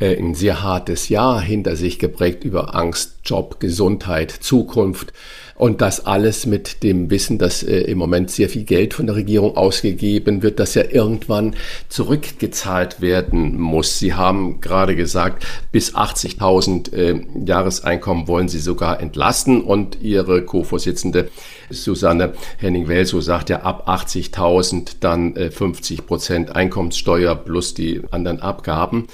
[0.00, 5.12] äh, ein sehr hartes Jahr hinter sich geprägt über Angst, Job, Gesundheit, Zukunft.
[5.54, 9.16] Und das alles mit dem Wissen, dass äh, im Moment sehr viel Geld von der
[9.16, 11.54] Regierung ausgegeben wird, das ja irgendwann
[11.88, 13.98] zurückgezahlt werden muss.
[13.98, 19.60] Sie haben gerade gesagt, bis 80.000 äh, Jahreseinkommen wollen Sie sogar entlasten.
[19.62, 21.28] Und Ihre Co-Vorsitzende
[21.70, 29.06] Susanne Henning-Welsow sagt ja ab 80.000 dann äh, 50 Prozent Einkommenssteuer plus die anderen Abgaben.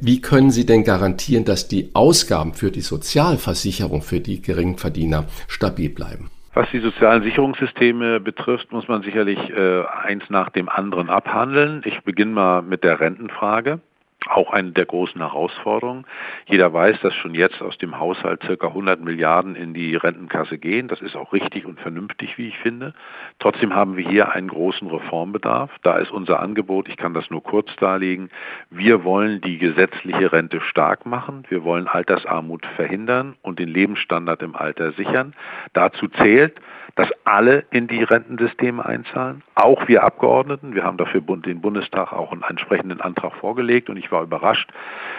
[0.00, 5.90] Wie können Sie denn garantieren, dass die Ausgaben für die Sozialversicherung für die Geringverdiener stabil
[5.90, 6.30] bleiben?
[6.54, 11.80] Was die sozialen Sicherungssysteme betrifft, muss man sicherlich äh, eins nach dem anderen abhandeln.
[11.86, 13.80] Ich beginne mal mit der Rentenfrage
[14.28, 16.06] auch eine der großen Herausforderungen.
[16.46, 20.88] Jeder weiß, dass schon jetzt aus dem Haushalt circa 100 Milliarden in die Rentenkasse gehen.
[20.88, 22.94] Das ist auch richtig und vernünftig, wie ich finde.
[23.38, 25.70] Trotzdem haben wir hier einen großen Reformbedarf.
[25.82, 28.30] Da ist unser Angebot, ich kann das nur kurz darlegen,
[28.70, 31.44] wir wollen die gesetzliche Rente stark machen.
[31.48, 35.34] Wir wollen Altersarmut verhindern und den Lebensstandard im Alter sichern.
[35.72, 36.60] Dazu zählt,
[36.94, 40.74] dass alle in die Rentensysteme einzahlen, auch wir Abgeordneten.
[40.74, 44.70] Wir haben dafür den Bundestag auch einen entsprechenden Antrag vorgelegt und ich war überrascht,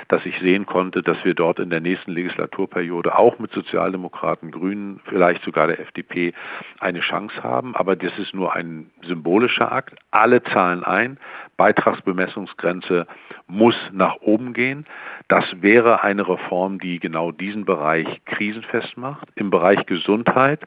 [0.07, 5.01] dass ich sehen konnte, dass wir dort in der nächsten Legislaturperiode auch mit Sozialdemokraten, Grünen,
[5.05, 6.33] vielleicht sogar der FDP
[6.79, 7.75] eine Chance haben.
[7.75, 9.95] Aber das ist nur ein symbolischer Akt.
[10.11, 11.17] Alle zahlen ein.
[11.57, 13.07] Beitragsbemessungsgrenze
[13.47, 14.85] muss nach oben gehen.
[15.27, 19.27] Das wäre eine Reform, die genau diesen Bereich krisenfest macht.
[19.35, 20.61] Im Bereich Gesundheit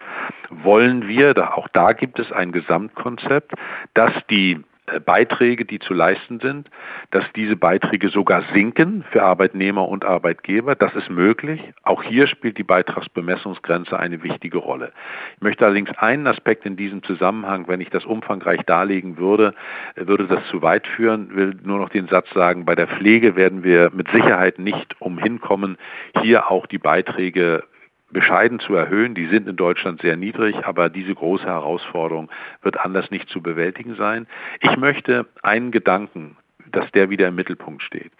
[0.51, 3.53] wollen wir, auch da gibt es ein Gesamtkonzept,
[3.95, 4.63] dass die
[5.05, 6.71] Beiträge, die zu leisten sind,
[7.11, 10.75] dass diese Beiträge sogar sinken für Arbeitnehmer und Arbeitgeber.
[10.77, 11.61] Das ist möglich.
[11.83, 14.93] Auch hier spielt die Beitragsbemessungsgrenze eine wichtige Rolle.
[15.37, 19.55] Ich möchte allerdings einen Aspekt in diesem Zusammenhang, wenn ich das umfangreich darlegen würde,
[19.97, 23.37] äh, würde das zu weit führen, will nur noch den Satz sagen, bei der Pflege
[23.37, 25.77] werden wir mit Sicherheit nicht umhin kommen,
[26.23, 27.65] hier auch die Beiträge
[28.11, 29.15] bescheiden zu erhöhen.
[29.15, 32.31] Die sind in Deutschland sehr niedrig, aber diese große Herausforderung
[32.63, 34.27] wird anders nicht zu bewältigen sein.
[34.61, 36.37] Ich möchte einen Gedanken,
[36.71, 38.13] dass der wieder im Mittelpunkt steht.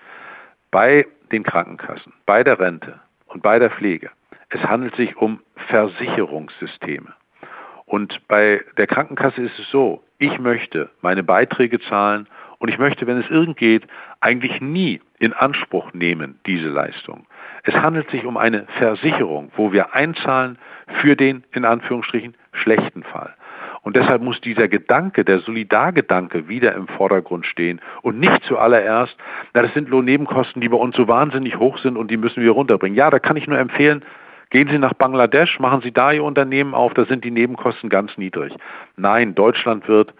[0.71, 4.11] Bei den Krankenkassen, bei der Rente und bei der Pflege.
[4.49, 7.13] Es handelt sich um Versicherungssysteme.
[7.85, 12.27] Und bei der Krankenkasse ist es so, ich möchte meine Beiträge zahlen
[12.59, 13.87] und ich möchte, wenn es irgend geht,
[14.21, 17.27] eigentlich nie in Anspruch nehmen, diese Leistung.
[17.69, 20.57] Es handelt sich um eine Versicherung, wo wir einzahlen
[21.01, 23.35] für den, in Anführungsstrichen, schlechten Fall.
[23.83, 29.17] Und deshalb muss dieser Gedanke, der Solidargedanke wieder im Vordergrund stehen und nicht zuallererst,
[29.53, 32.53] na, das sind Lohnnebenkosten, die bei uns so wahnsinnig hoch sind und die müssen wir
[32.53, 32.97] runterbringen.
[32.97, 34.05] Ja, da kann ich nur empfehlen,
[34.51, 38.17] Gehen Sie nach Bangladesch, machen Sie da Ihr Unternehmen auf, da sind die Nebenkosten ganz
[38.17, 38.55] niedrig.
[38.97, 40.15] Nein, Deutschland wird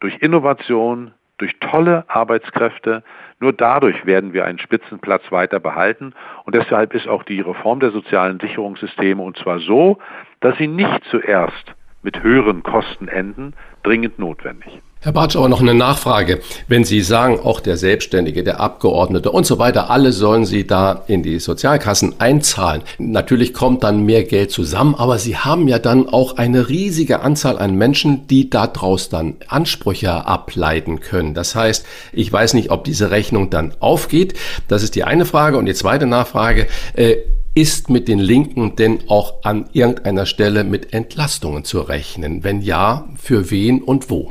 [0.00, 3.02] durch Innovation, durch tolle Arbeitskräfte.
[3.40, 6.12] Nur dadurch werden wir einen Spitzenplatz weiter behalten.
[6.44, 9.98] Und deshalb ist auch die Reform der sozialen Sicherungssysteme und zwar so,
[10.40, 14.80] dass sie nicht zuerst mit höheren Kosten enden, dringend notwendig.
[15.02, 16.42] Herr Bartsch, aber noch eine Nachfrage.
[16.68, 21.04] Wenn Sie sagen, auch der Selbstständige, der Abgeordnete und so weiter, alle sollen Sie da
[21.06, 22.82] in die Sozialkassen einzahlen.
[22.98, 27.58] Natürlich kommt dann mehr Geld zusammen, aber Sie haben ja dann auch eine riesige Anzahl
[27.58, 31.32] an Menschen, die daraus dann Ansprüche ableiten können.
[31.32, 34.34] Das heißt, ich weiß nicht, ob diese Rechnung dann aufgeht.
[34.68, 35.56] Das ist die eine Frage.
[35.56, 37.16] Und die zweite Nachfrage, äh,
[37.54, 42.44] ist mit den Linken denn auch an irgendeiner Stelle mit Entlastungen zu rechnen?
[42.44, 44.30] Wenn ja, für wen und wo?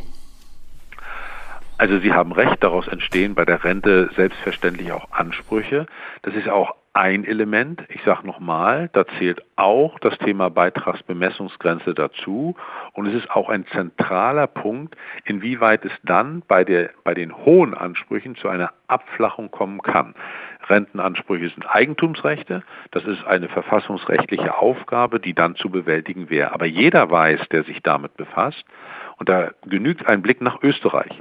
[1.79, 5.85] Also Sie haben recht, daraus entstehen bei der Rente selbstverständlich auch Ansprüche.
[6.23, 7.85] Das ist auch ein Element.
[7.87, 12.57] Ich sage nochmal, da zählt auch das Thema Beitragsbemessungsgrenze dazu.
[12.91, 17.73] Und es ist auch ein zentraler Punkt, inwieweit es dann bei, der, bei den hohen
[17.73, 20.15] Ansprüchen zu einer Abflachung kommen kann.
[20.67, 22.61] Rentenansprüche sind Eigentumsrechte.
[22.91, 26.51] Das ist eine verfassungsrechtliche Aufgabe, die dann zu bewältigen wäre.
[26.51, 28.65] Aber jeder weiß, der sich damit befasst,
[29.15, 31.17] und da genügt ein Blick nach Österreich.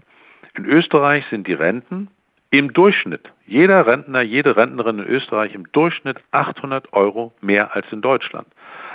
[0.59, 2.09] In Österreich sind die Renten
[2.51, 8.01] im Durchschnitt, jeder Rentner, jede Rentnerin in Österreich im Durchschnitt 800 Euro mehr als in
[8.01, 8.49] Deutschland.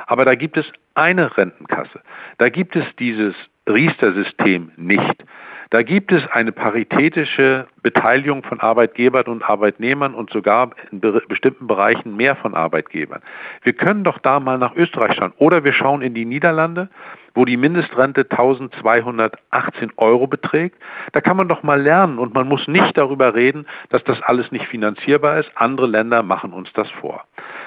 [0.05, 2.01] Aber da gibt es eine Rentenkasse.
[2.37, 3.33] Da gibt es dieses
[3.65, 5.23] Riester-System nicht.
[5.69, 12.17] Da gibt es eine paritätische Beteiligung von Arbeitgebern und Arbeitnehmern und sogar in bestimmten Bereichen
[12.17, 13.21] mehr von Arbeitgebern.
[13.61, 16.89] Wir können doch da mal nach Österreich schauen oder wir schauen in die Niederlande,
[17.33, 20.77] wo die Mindestrente 1218 Euro beträgt.
[21.11, 24.51] Da kann man doch mal lernen und man muss nicht darüber reden, dass das alles
[24.51, 25.51] nicht finanzierbar ist.
[25.55, 27.23] Andere Länder machen uns das vor.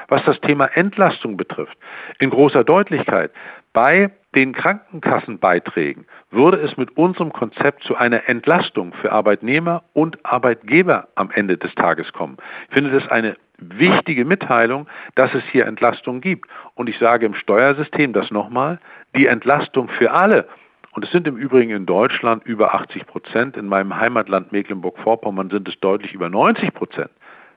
[0.09, 1.77] Was das Thema Entlastung betrifft,
[2.19, 3.33] in großer Deutlichkeit,
[3.73, 11.09] bei den Krankenkassenbeiträgen würde es mit unserem Konzept zu einer Entlastung für Arbeitnehmer und Arbeitgeber
[11.15, 12.37] am Ende des Tages kommen.
[12.69, 16.49] Ich finde das eine wichtige Mitteilung, dass es hier Entlastung gibt.
[16.75, 18.79] Und ich sage im Steuersystem das nochmal,
[19.14, 20.47] die Entlastung für alle,
[20.92, 25.69] und es sind im Übrigen in Deutschland über 80 Prozent, in meinem Heimatland Mecklenburg-Vorpommern sind
[25.69, 27.11] es deutlich über 90 Prozent,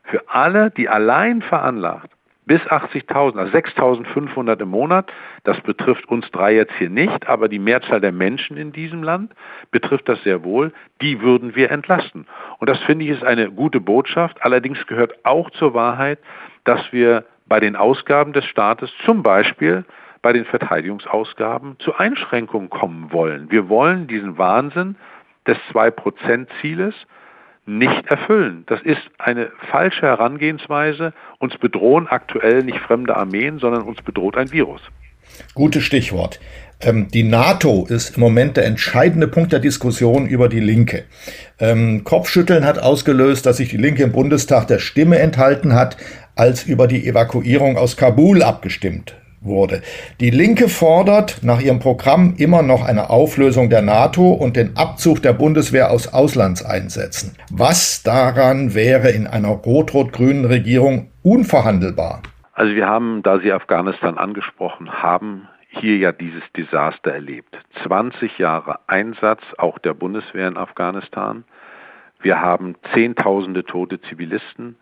[0.04, 2.12] für alle, die allein veranlagt
[2.50, 5.12] bis 80.000, also 6.500 im Monat.
[5.44, 9.34] Das betrifft uns drei jetzt hier nicht, aber die Mehrzahl der Menschen in diesem Land
[9.70, 10.74] betrifft das sehr wohl.
[11.00, 12.26] Die würden wir entlasten.
[12.58, 14.42] Und das finde ich ist eine gute Botschaft.
[14.42, 16.18] Allerdings gehört auch zur Wahrheit,
[16.64, 19.86] dass wir bei den Ausgaben des Staates zum Beispiel
[20.24, 23.52] bei den Verteidigungsausgaben zu Einschränkungen kommen wollen.
[23.52, 24.96] Wir wollen diesen Wahnsinn
[25.46, 26.96] des 2-Prozent-Zieles
[27.78, 28.64] nicht erfüllen.
[28.68, 31.14] Das ist eine falsche Herangehensweise.
[31.38, 34.82] Uns bedrohen aktuell nicht fremde Armeen, sondern uns bedroht ein Virus.
[35.54, 36.40] Gutes Stichwort.
[36.82, 41.06] Ähm, die NATO ist im Moment der entscheidende Punkt der Diskussion über die Linke.
[41.60, 45.98] Ähm, Kopfschütteln hat ausgelöst, dass sich die Linke im Bundestag der Stimme enthalten hat,
[46.36, 49.82] als über die Evakuierung aus Kabul abgestimmt wurde.
[50.20, 55.22] Die Linke fordert nach ihrem Programm immer noch eine Auflösung der NATO und den Abzug
[55.22, 57.36] der Bundeswehr aus Auslandseinsätzen.
[57.52, 62.22] Was daran wäre in einer rot-rot-grünen Regierung unverhandelbar?
[62.54, 67.58] Also wir haben, da Sie Afghanistan angesprochen haben, hier ja dieses Desaster erlebt.
[67.84, 71.46] 20 Jahre Einsatz auch der Bundeswehr in Afghanistan.
[72.22, 74.76] Wir haben Zehntausende tote Zivilisten.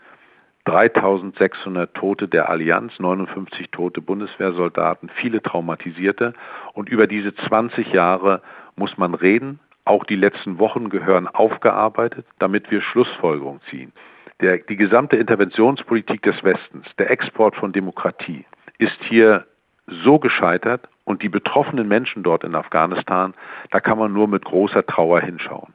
[0.67, 6.33] 3600 Tote der Allianz, 59 tote Bundeswehrsoldaten, viele Traumatisierte.
[6.73, 8.41] Und über diese 20 Jahre
[8.75, 9.59] muss man reden.
[9.85, 13.93] Auch die letzten Wochen gehören aufgearbeitet, damit wir Schlussfolgerungen ziehen.
[14.41, 18.45] Der, die gesamte Interventionspolitik des Westens, der Export von Demokratie,
[18.77, 19.45] ist hier
[19.87, 23.33] so gescheitert und die betroffenen Menschen dort in Afghanistan,
[23.71, 25.73] da kann man nur mit großer Trauer hinschauen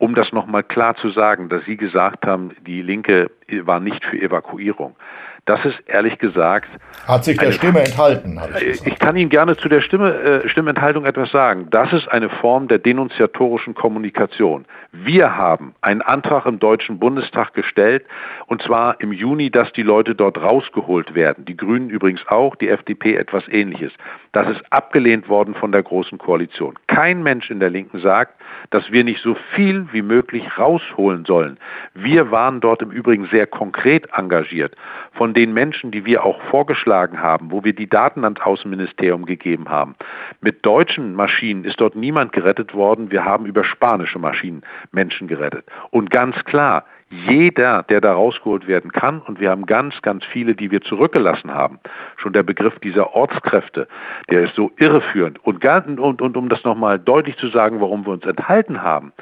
[0.00, 3.30] um das nochmal klar zu sagen, dass Sie gesagt haben, die Linke
[3.64, 4.96] war nicht für Evakuierung.
[5.44, 6.68] Das ist ehrlich gesagt.
[7.06, 8.40] Hat sich der eine, Stimme enthalten.
[8.60, 11.68] Ich, ich, kann Ihnen gerne zu der Stimme, äh, Stimmenthaltung etwas sagen.
[11.70, 14.64] Das ist eine Form der denunziatorischen Kommunikation.
[14.92, 18.04] Wir haben einen Antrag im Deutschen Bundestag gestellt,
[18.46, 21.44] und zwar im Juni, dass die Leute dort rausgeholt werden.
[21.44, 23.92] Die Grünen übrigens auch, die FDP etwas ähnliches.
[24.32, 26.78] Das ist abgelehnt worden von der Großen Koalition.
[26.86, 28.39] Kein Mensch in der Linken sagt,
[28.70, 31.58] dass wir nicht so viel wie möglich rausholen sollen.
[31.94, 34.76] Wir waren dort im Übrigen sehr konkret engagiert.
[35.12, 39.68] Von den Menschen, die wir auch vorgeschlagen haben, wo wir die Daten ans Außenministerium gegeben
[39.68, 39.94] haben.
[40.40, 43.10] Mit deutschen Maschinen ist dort niemand gerettet worden.
[43.10, 45.64] Wir haben über spanische Maschinen Menschen gerettet.
[45.90, 50.54] Und ganz klar, jeder, der da rausgeholt werden kann, und wir haben ganz, ganz viele,
[50.54, 51.80] die wir zurückgelassen haben.
[52.16, 53.88] Schon der Begriff dieser Ortskräfte,
[54.30, 55.44] der ist so irreführend.
[55.44, 59.12] Und, und, und um das nochmal deutlich zu sagen, warum wir uns enthalten haben,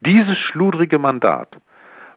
[0.00, 1.48] dieses schludrige Mandat,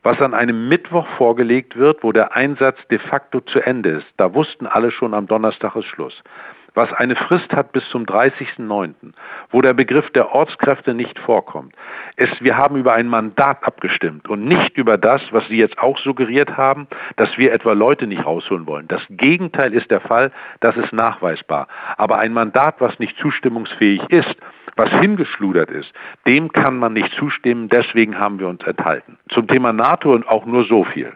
[0.04, 4.34] was an einem Mittwoch vorgelegt wird, wo der Einsatz de facto zu Ende ist, da
[4.34, 6.24] wussten alle schon am Donnerstag ist Schluss
[6.74, 9.14] was eine Frist hat bis zum 30.09.,
[9.50, 11.74] wo der Begriff der Ortskräfte nicht vorkommt.
[12.16, 15.98] Es, wir haben über ein Mandat abgestimmt und nicht über das, was Sie jetzt auch
[15.98, 18.88] suggeriert haben, dass wir etwa Leute nicht rausholen wollen.
[18.88, 21.68] Das Gegenteil ist der Fall, das ist nachweisbar.
[21.98, 24.36] Aber ein Mandat, was nicht zustimmungsfähig ist,
[24.76, 25.92] was hingeschludert ist,
[26.26, 29.18] dem kann man nicht zustimmen, deswegen haben wir uns enthalten.
[29.30, 31.14] Zum Thema NATO und auch nur so viel.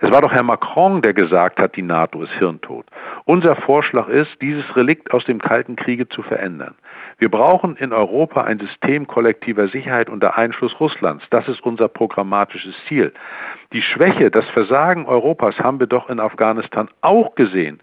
[0.00, 2.86] Es war doch Herr Macron, der gesagt hat, die NATO ist hirntot.
[3.24, 6.76] Unser Vorschlag ist, dieses Relikt aus dem Kalten Kriege zu verändern.
[7.18, 11.24] Wir brauchen in Europa ein System kollektiver Sicherheit unter Einfluss Russlands.
[11.30, 13.12] Das ist unser programmatisches Ziel.
[13.72, 17.80] Die Schwäche, das Versagen Europas haben wir doch in Afghanistan auch gesehen.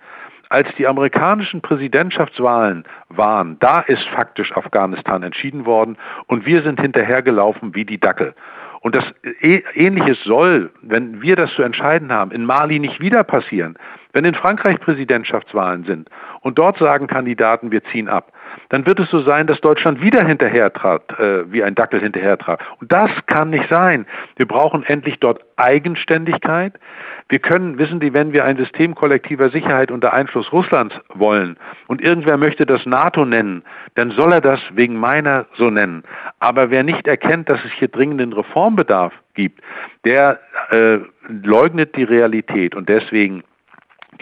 [0.48, 5.98] Als die amerikanischen Präsidentschaftswahlen waren, da ist faktisch Afghanistan entschieden worden
[6.28, 8.36] und wir sind hinterhergelaufen wie die Dackel.
[8.86, 9.04] Und das
[9.42, 13.80] äh, Ähnliches soll, wenn wir das zu entscheiden haben, in Mali nicht wieder passieren.
[14.16, 18.32] Wenn in Frankreich Präsidentschaftswahlen sind und dort sagen Kandidaten, wir ziehen ab,
[18.70, 22.62] dann wird es so sein, dass Deutschland wieder hinterhertrat, äh, wie ein Dackel hinterhertrat.
[22.80, 24.06] Und das kann nicht sein.
[24.38, 26.80] Wir brauchen endlich dort Eigenständigkeit.
[27.28, 32.02] Wir können, wissen Sie, wenn wir ein System kollektiver Sicherheit unter Einfluss Russlands wollen und
[32.02, 33.64] irgendwer möchte das NATO nennen,
[33.96, 36.04] dann soll er das wegen meiner so nennen.
[36.40, 39.60] Aber wer nicht erkennt, dass es hier dringenden Reformbedarf gibt,
[40.06, 43.44] der äh, leugnet die Realität und deswegen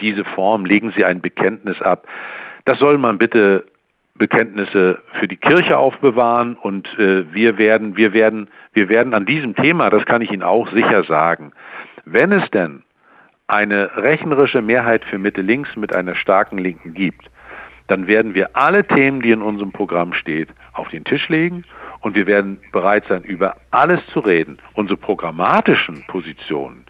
[0.00, 2.06] diese Form, legen Sie ein Bekenntnis ab.
[2.64, 3.66] Das soll man bitte
[4.16, 9.56] Bekenntnisse für die Kirche aufbewahren und äh, wir werden, wir werden, wir werden an diesem
[9.56, 11.52] Thema, das kann ich Ihnen auch sicher sagen,
[12.04, 12.84] wenn es denn
[13.48, 17.28] eine rechnerische Mehrheit für Mitte links mit einer starken Linken gibt,
[17.88, 21.64] dann werden wir alle Themen, die in unserem Programm steht, auf den Tisch legen
[22.00, 24.58] und wir werden bereit sein, über alles zu reden.
[24.74, 26.84] Unsere programmatischen Positionen,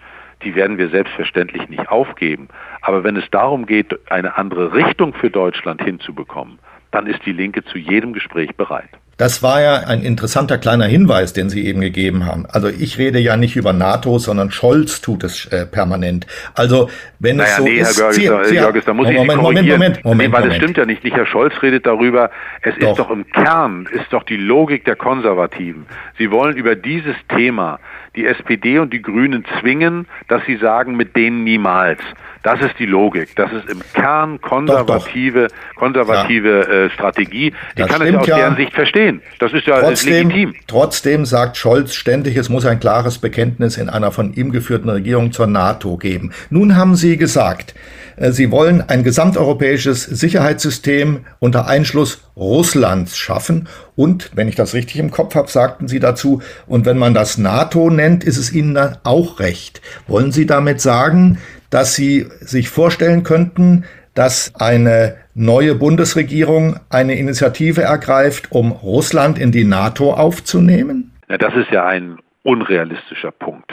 [0.45, 2.49] die werden wir selbstverständlich nicht aufgeben.
[2.83, 6.59] Aber wenn es darum geht, eine andere Richtung für Deutschland hinzubekommen,
[6.91, 8.91] dann ist die Linke zu jedem Gespräch bereit.
[9.17, 12.47] Das war ja ein interessanter kleiner Hinweis, den Sie eben gegeben haben.
[12.47, 16.27] Also ich rede ja nicht über NATO, sondern Scholz tut es äh, permanent.
[16.55, 19.37] Also wenn naja, es so nee, ist, Herr Görges, Sie, Görges, da muss Moment, ich
[19.37, 21.05] Moment, Moment, Moment, nee, weil es stimmt ja nicht.
[21.05, 22.31] Nicht Herr Scholz redet darüber.
[22.63, 22.91] Es doch.
[22.91, 25.87] ist doch im Kern ist doch die Logik der Konservativen.
[26.19, 27.79] Sie wollen über dieses Thema
[28.17, 32.01] die SPD und die Grünen zwingen, dass sie sagen, mit denen niemals.
[32.45, 33.35] Das ist die Logik.
[33.37, 35.75] Das ist im Kern konservative, doch, doch.
[35.77, 36.85] konservative ja.
[36.85, 37.47] äh, Strategie.
[37.47, 38.37] Ich das kann es ja aus ja.
[38.37, 39.23] deren Sicht verstehen.
[39.39, 40.55] Das ist ja trotzdem, legitim.
[40.67, 45.33] Trotzdem sagt Scholz ständig, es muss ein klares Bekenntnis in einer von ihm geführten Regierung
[45.33, 46.33] zur NATO geben.
[46.51, 47.75] Nun haben Sie gesagt,
[48.17, 53.69] äh, Sie wollen ein gesamteuropäisches Sicherheitssystem unter Einschluss Russlands schaffen.
[53.97, 57.39] Und, wenn ich das richtig im Kopf habe, sagten Sie dazu, und wenn man das
[57.39, 59.81] NATO nennt, ist es Ihnen dann auch recht.
[60.09, 61.39] Wollen Sie damit sagen,
[61.75, 69.51] dass Sie sich vorstellen könnten, dass eine neue Bundesregierung eine Initiative ergreift, um Russland in
[69.51, 71.11] die NATO aufzunehmen?
[71.29, 73.73] Ja, das ist ja ein unrealistischer Punkt.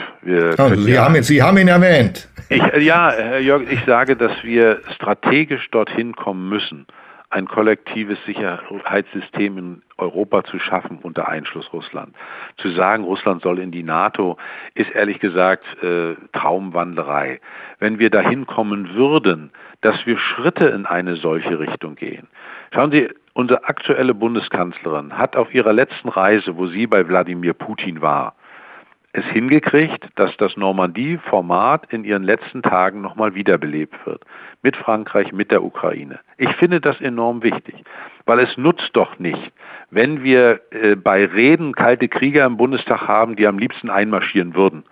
[0.58, 2.28] Also Sie, ja, haben, Sie haben ihn erwähnt.
[2.48, 6.88] Ich, ja, Herr Jörg, ich sage, dass wir strategisch dorthin kommen müssen,
[7.32, 12.14] ein kollektives Sicherheitssystem in Europa zu schaffen unter Einschluss Russland.
[12.58, 14.36] Zu sagen, Russland soll in die NATO,
[14.74, 17.40] ist ehrlich gesagt äh, Traumwanderei.
[17.78, 22.28] Wenn wir dahin kommen würden, dass wir Schritte in eine solche Richtung gehen.
[22.74, 28.02] Schauen Sie, unsere aktuelle Bundeskanzlerin hat auf ihrer letzten Reise, wo sie bei Wladimir Putin
[28.02, 28.34] war,
[29.12, 34.22] es hingekriegt, dass das Normandie-Format in ihren letzten Tagen nochmal wiederbelebt wird.
[34.62, 36.20] Mit Frankreich, mit der Ukraine.
[36.38, 37.74] Ich finde das enorm wichtig,
[38.24, 39.52] weil es nutzt doch nicht,
[39.90, 44.84] wenn wir äh, bei Reden kalte Krieger im Bundestag haben, die am liebsten einmarschieren würden.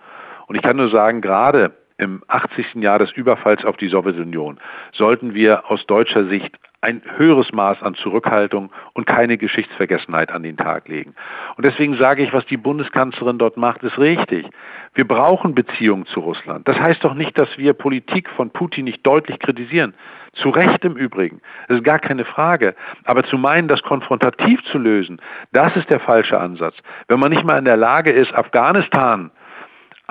[0.45, 1.71] Und ich kann nur sagen, gerade
[2.01, 2.75] im 80.
[2.75, 4.59] Jahr des Überfalls auf die Sowjetunion
[4.91, 10.57] sollten wir aus deutscher Sicht ein höheres Maß an Zurückhaltung und keine Geschichtsvergessenheit an den
[10.57, 11.13] Tag legen.
[11.55, 14.47] Und deswegen sage ich, was die Bundeskanzlerin dort macht, ist richtig.
[14.95, 16.67] Wir brauchen Beziehungen zu Russland.
[16.67, 19.93] Das heißt doch nicht, dass wir Politik von Putin nicht deutlich kritisieren.
[20.33, 21.41] Zu Recht im Übrigen.
[21.67, 22.73] Das ist gar keine Frage.
[23.03, 25.21] Aber zu meinen, das konfrontativ zu lösen,
[25.51, 26.75] das ist der falsche Ansatz.
[27.07, 29.29] Wenn man nicht mal in der Lage ist, Afghanistan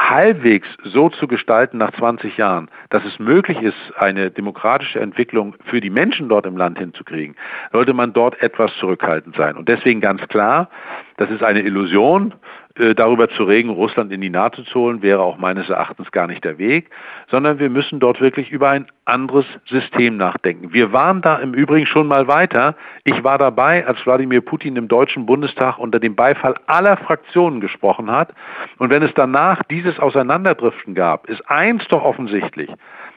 [0.09, 5.81] halbwegs so zu gestalten nach 20 Jahren, dass es möglich ist, eine demokratische Entwicklung für
[5.81, 7.37] die Menschen dort im Land hinzukriegen,
[7.73, 9.57] sollte man dort etwas zurückhaltend sein.
[9.57, 10.71] Und deswegen ganz klar,
[11.19, 12.35] das ist eine Illusion,
[12.97, 16.45] darüber zu reden, Russland in die NATO zu holen, wäre auch meines Erachtens gar nicht
[16.45, 16.91] der Weg,
[17.31, 20.73] sondern wir müssen dort wirklich über ein anderes System nachdenken.
[20.73, 22.77] Wir waren da im Übrigen schon mal weiter.
[23.05, 28.11] Ich war dabei, als Wladimir Putin im Deutschen Bundestag unter dem Beifall aller Fraktionen gesprochen
[28.11, 28.33] hat.
[28.79, 32.71] Und wenn es danach dieses Auseinanderdriften gab, ist eins doch offensichtlich.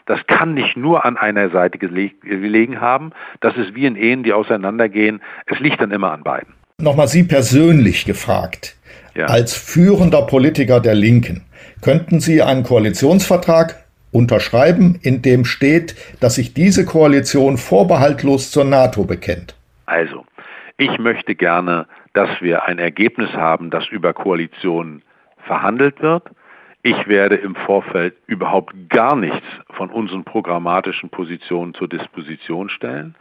[0.06, 3.12] Das kann nicht nur an einer Seite gelegen haben.
[3.40, 5.22] Das ist wie in Ehen, die auseinandergehen.
[5.46, 6.54] Es liegt dann immer an beiden.
[6.80, 8.76] Nochmal Sie persönlich gefragt.
[9.16, 9.26] Ja.
[9.28, 11.44] Als führender Politiker der Linken,
[11.82, 19.04] könnten Sie einen Koalitionsvertrag unterschreiben, in dem steht, dass sich diese Koalition vorbehaltlos zur NATO
[19.04, 19.56] bekennt?
[19.86, 20.26] Also,
[20.78, 25.02] ich möchte gerne, dass wir ein Ergebnis haben, das über Koalitionen
[25.46, 26.24] verhandelt wird.
[26.84, 33.16] Ich werde im Vorfeld überhaupt gar nichts von unseren programmatischen Positionen zur Disposition stellen,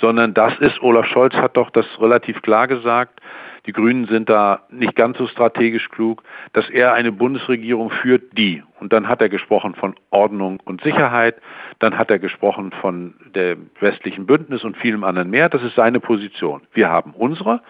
[0.00, 3.20] sondern das ist, Olaf Scholz hat doch das relativ klar gesagt,
[3.66, 8.62] die Grünen sind da nicht ganz so strategisch klug, dass er eine Bundesregierung führt, die,
[8.80, 11.36] und dann hat er gesprochen von Ordnung und Sicherheit,
[11.78, 15.48] dann hat er gesprochen von dem westlichen Bündnis und vielem anderen mehr.
[15.48, 16.62] Das ist seine Position.
[16.72, 17.60] Wir haben unsere.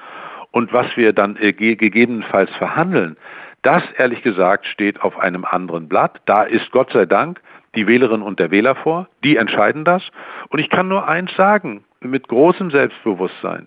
[0.50, 3.16] Und was wir dann äh, gegebenenfalls verhandeln,
[3.62, 6.20] das ehrlich gesagt steht auf einem anderen Blatt.
[6.26, 7.40] Da ist Gott sei Dank
[7.74, 9.08] die Wählerin und der Wähler vor.
[9.24, 10.02] Die entscheiden das.
[10.48, 13.66] Und ich kann nur eins sagen, mit großem Selbstbewusstsein.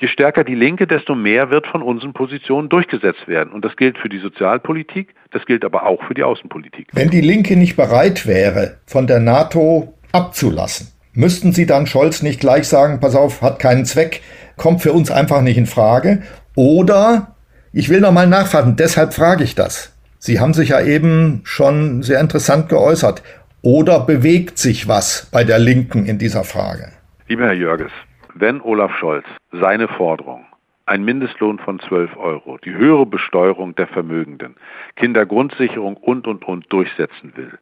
[0.00, 3.52] Je stärker die Linke, desto mehr wird von unseren Positionen durchgesetzt werden.
[3.52, 6.88] Und das gilt für die Sozialpolitik, das gilt aber auch für die Außenpolitik.
[6.92, 12.40] Wenn die Linke nicht bereit wäre, von der NATO abzulassen, müssten Sie dann Scholz nicht
[12.40, 14.22] gleich sagen, pass auf, hat keinen Zweck,
[14.56, 16.22] kommt für uns einfach nicht in Frage?
[16.54, 17.36] Oder,
[17.74, 19.94] ich will noch mal nachfragen, deshalb frage ich das.
[20.18, 23.22] Sie haben sich ja eben schon sehr interessant geäußert.
[23.60, 26.92] Oder bewegt sich was bei der Linken in dieser Frage?
[27.28, 27.92] Lieber Herr Jörges,
[28.34, 30.46] wenn Olaf Scholz seine Forderung
[30.86, 34.56] ein Mindestlohn von 12 Euro, die höhere Besteuerung der Vermögenden,
[34.96, 37.58] Kindergrundsicherung und, und, und durchsetzen will,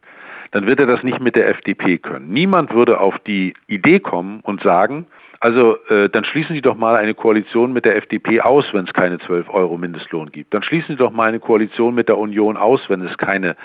[0.51, 2.29] dann wird er das nicht mit der FDP können.
[2.29, 5.07] Niemand würde auf die Idee kommen und sagen,
[5.41, 8.93] also äh, dann schließen Sie doch mal eine Koalition mit der FDP aus, wenn es
[8.93, 10.53] keine 12 Euro Mindestlohn gibt.
[10.53, 13.55] Dann schließen Sie doch mal eine Koalition mit der Union aus, wenn es keine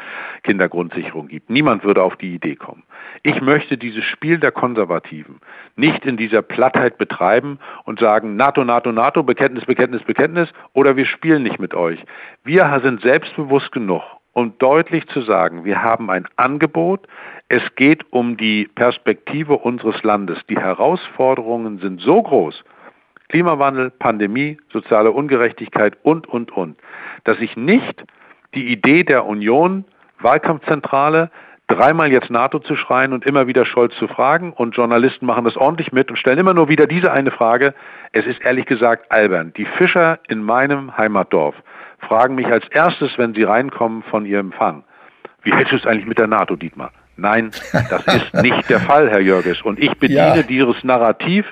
[0.44, 1.50] Kindergrundsicherung gibt.
[1.50, 2.84] Niemand würde auf die Idee kommen.
[3.24, 5.40] Ich möchte dieses Spiel der Konservativen
[5.74, 11.06] nicht in dieser Plattheit betreiben und sagen NATO, NATO, NATO, Bekenntnis, Bekenntnis, Bekenntnis oder wir
[11.06, 11.98] spielen nicht mit euch.
[12.44, 14.02] Wir sind selbstbewusst genug
[14.34, 17.06] um deutlich zu sagen, wir haben ein Angebot,
[17.48, 20.38] es geht um die Perspektive unseres Landes.
[20.48, 22.64] Die Herausforderungen sind so groß,
[23.28, 26.76] Klimawandel, Pandemie, soziale Ungerechtigkeit und, und, und,
[27.24, 28.04] dass ich nicht
[28.54, 29.84] die Idee der Union,
[30.20, 31.30] Wahlkampfzentrale,
[31.66, 35.56] dreimal jetzt NATO zu schreien und immer wieder Scholz zu fragen und Journalisten machen das
[35.56, 37.74] ordentlich mit und stellen immer nur wieder diese eine Frage.
[38.12, 39.52] Es ist ehrlich gesagt albern.
[39.56, 41.54] Die Fischer in meinem Heimatdorf
[42.04, 44.84] fragen mich als erstes, wenn sie reinkommen von ihrem Fang,
[45.42, 46.90] wie hältst du es eigentlich mit der NATO, Dietmar?
[47.16, 47.52] Nein,
[47.90, 49.62] das ist nicht der Fall, Herr Jörges.
[49.62, 50.42] Und ich bediene ja.
[50.42, 51.46] dieses Narrativ,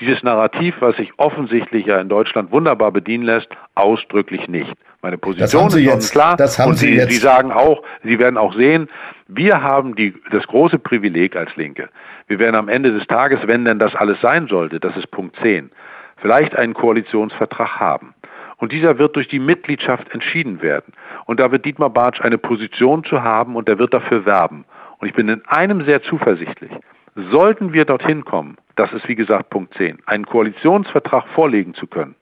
[0.00, 4.72] dieses Narrativ, was sich offensichtlich ja in Deutschland wunderbar bedienen lässt, ausdrücklich nicht.
[5.02, 6.36] Meine Position ist jetzt, klar.
[6.36, 7.10] Das haben und Sie, Sie, jetzt.
[7.10, 8.88] Sie sagen auch, Sie werden auch sehen,
[9.28, 11.88] wir haben die, das große Privileg als Linke.
[12.26, 15.36] Wir werden am Ende des Tages, wenn denn das alles sein sollte, das ist Punkt
[15.42, 15.70] 10,
[16.16, 18.14] vielleicht einen Koalitionsvertrag haben.
[18.58, 20.92] Und dieser wird durch die Mitgliedschaft entschieden werden.
[21.26, 24.64] Und da wird Dietmar Bartsch eine Position zu haben und er wird dafür werben.
[24.98, 26.72] Und ich bin in einem sehr zuversichtlich.
[27.30, 32.14] Sollten wir dorthin kommen, das ist wie gesagt Punkt 10, einen Koalitionsvertrag vorlegen zu können,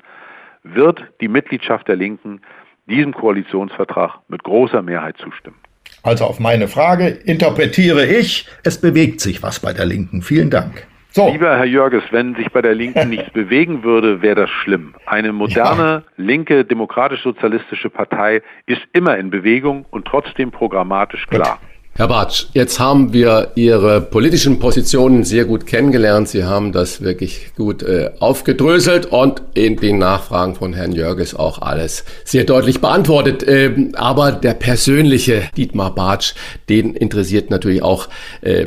[0.62, 2.41] wird die Mitgliedschaft der Linken
[2.87, 5.57] diesem Koalitionsvertrag mit großer Mehrheit zustimmen.
[6.03, 10.22] Also auf meine Frage interpretiere ich, es bewegt sich was bei der Linken.
[10.22, 10.87] Vielen Dank.
[11.17, 11.31] So.
[11.31, 14.95] Lieber Herr Jörges, wenn sich bei der Linken nichts bewegen würde, wäre das schlimm.
[15.07, 16.12] Eine moderne, ja.
[16.19, 21.59] linke, demokratisch-sozialistische Partei ist immer in Bewegung und trotzdem programmatisch klar.
[21.59, 21.76] Gut.
[21.99, 26.28] Herr Bartsch, jetzt haben wir Ihre politischen Positionen sehr gut kennengelernt.
[26.28, 31.62] Sie haben das wirklich gut äh, aufgedröselt und in den Nachfragen von Herrn Jörges auch
[31.62, 33.47] alles sehr deutlich beantwortet.
[33.49, 36.34] Ähm, aber der persönliche Dietmar Bartsch,
[36.68, 38.11] den interessiert natürlich auch
[38.42, 38.66] äh,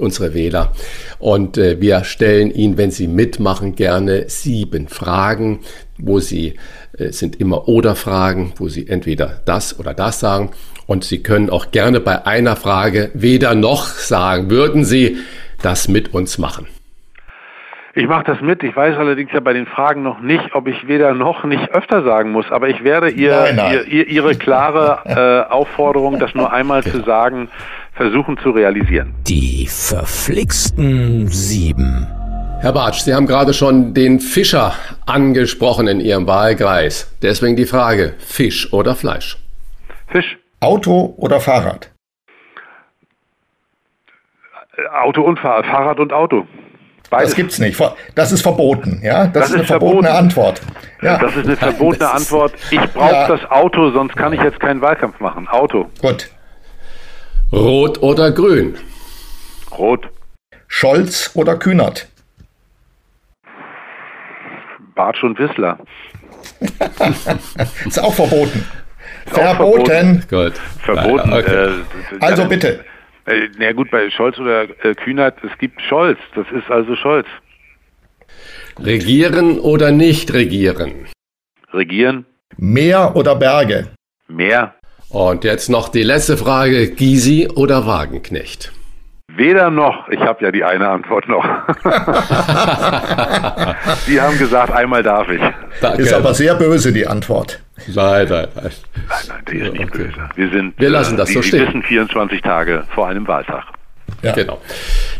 [0.00, 0.72] unsere Wähler.
[1.18, 5.60] Und äh, wir stellen Ihnen, wenn Sie mitmachen, gerne sieben Fragen,
[5.98, 6.54] wo Sie
[6.96, 10.52] äh, sind immer oder Fragen, wo Sie entweder das oder das sagen.
[10.86, 14.50] Und Sie können auch gerne bei einer Frage weder noch sagen.
[14.50, 15.18] Würden Sie
[15.62, 16.66] das mit uns machen?
[17.94, 18.62] Ich mache das mit.
[18.62, 22.02] Ich weiß allerdings ja bei den Fragen noch nicht, ob ich weder noch nicht öfter
[22.02, 22.46] sagen muss.
[22.50, 23.72] Aber ich werde ihr, nein, nein.
[23.74, 27.48] ihr, ihr Ihre klare äh, Aufforderung, das nur einmal zu sagen,
[27.92, 29.14] versuchen zu realisieren.
[29.26, 32.06] Die verflixten sieben.
[32.60, 34.72] Herr Bartsch, Sie haben gerade schon den Fischer
[35.04, 37.14] angesprochen in Ihrem Wahlkreis.
[37.20, 39.36] Deswegen die Frage, Fisch oder Fleisch?
[40.08, 40.38] Fisch.
[40.62, 41.90] Auto oder Fahrrad?
[44.92, 46.46] Auto und Fahrrad, Fahrrad und Auto.
[47.10, 47.30] Beides.
[47.30, 47.78] Das gibt's nicht.
[48.14, 49.00] Das ist verboten.
[49.02, 50.24] Ja, das, das ist eine verbotene verboten.
[50.24, 50.62] Antwort.
[51.02, 51.18] Ja.
[51.18, 52.54] Das ist eine verbotene ist Antwort.
[52.70, 53.28] Ich brauche ja.
[53.28, 55.48] das Auto, sonst kann ich jetzt keinen Wahlkampf machen.
[55.48, 55.90] Auto.
[56.00, 56.30] Gut.
[57.52, 58.78] Rot oder grün?
[59.76, 60.08] Rot.
[60.68, 62.08] Scholz oder Kühnert?
[64.94, 65.78] Bartsch und Wissler.
[67.84, 68.64] ist auch verboten.
[69.26, 70.24] Verboten.
[70.28, 70.54] Gut.
[70.82, 71.32] Verboten.
[71.32, 71.66] Okay.
[71.66, 71.70] Äh,
[72.20, 72.84] also bitte.
[73.26, 76.18] Äh, na gut, bei Scholz oder äh, Kühnert, es gibt Scholz.
[76.34, 77.26] Das ist also Scholz.
[78.78, 81.06] Regieren oder nicht regieren?
[81.72, 82.26] Regieren.
[82.56, 83.88] Meer oder Berge?
[84.28, 84.74] Meer.
[85.08, 86.90] Und jetzt noch die letzte Frage.
[86.90, 88.72] Gysi oder Wagenknecht?
[89.36, 90.08] Weder noch.
[90.08, 91.44] Ich habe ja die eine Antwort noch.
[94.06, 95.40] die haben gesagt, einmal darf ich.
[95.80, 96.02] Danke.
[96.02, 97.60] Ist aber sehr böse, die Antwort.
[97.86, 98.64] Nein, nein, nein.
[98.64, 98.72] Nein,
[99.28, 100.04] nein, die ist nicht okay.
[100.04, 100.28] böse.
[100.34, 101.60] Wir, sind, Wir lassen das äh, so stehen.
[101.60, 103.64] Wir wissen 24 Tage vor einem Wahltag.
[104.20, 104.32] Ja.
[104.32, 104.60] Genau.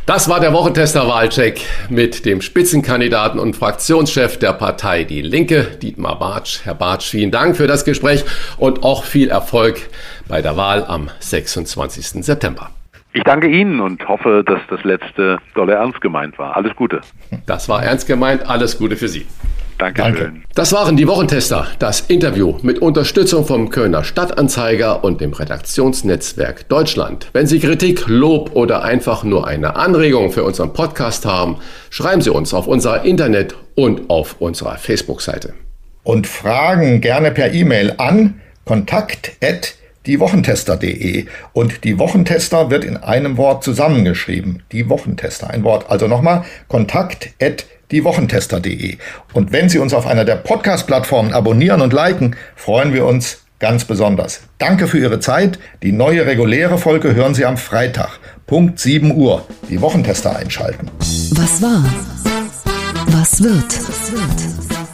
[0.05, 6.61] Das war der Wochentester-Wahlcheck mit dem Spitzenkandidaten und Fraktionschef der Partei Die Linke, Dietmar Bartsch.
[6.65, 8.25] Herr Bartsch, vielen Dank für das Gespräch
[8.59, 9.81] und auch viel Erfolg
[10.29, 12.25] bei der Wahl am 26.
[12.25, 12.71] September.
[13.15, 16.57] Ich danke Ihnen und hoffe, dass das letzte dolle ernst gemeint war.
[16.57, 17.03] Alles Gute.
[17.47, 18.49] Das war ernst gemeint.
[18.49, 19.27] Alles Gute für Sie.
[19.77, 20.15] Dankeschön.
[20.15, 20.41] Danke.
[20.55, 27.29] Das waren die Wochentester, das Interview mit Unterstützung vom Kölner Stadtanzeiger und dem Redaktionsnetzwerk Deutschland.
[27.33, 31.57] Wenn Sie Kritik, Lob oder einfach nur eine Anregung für unseren Podcast haben,
[31.91, 35.53] schreiben Sie uns auf unserer Internet- und auf unserer Facebook-Seite.
[36.03, 41.27] Und Fragen gerne per E-Mail an kontakt@ diewochentester.de.
[41.53, 44.63] Und die Wochentester wird in einem Wort zusammengeschrieben.
[44.73, 45.91] Die Wochentester, ein Wort.
[45.91, 48.97] Also nochmal, kontakt at diewochentester.de.
[49.33, 53.85] Und wenn Sie uns auf einer der Podcast-Plattformen abonnieren und liken, freuen wir uns ganz
[53.85, 54.41] besonders.
[54.59, 55.59] Danke für Ihre Zeit.
[55.83, 59.47] Die neue reguläre Folge hören Sie am Freitag, Punkt 7 Uhr.
[59.71, 60.91] Die Wochentester einschalten.
[61.33, 61.85] Was war?
[63.07, 64.52] Was wird?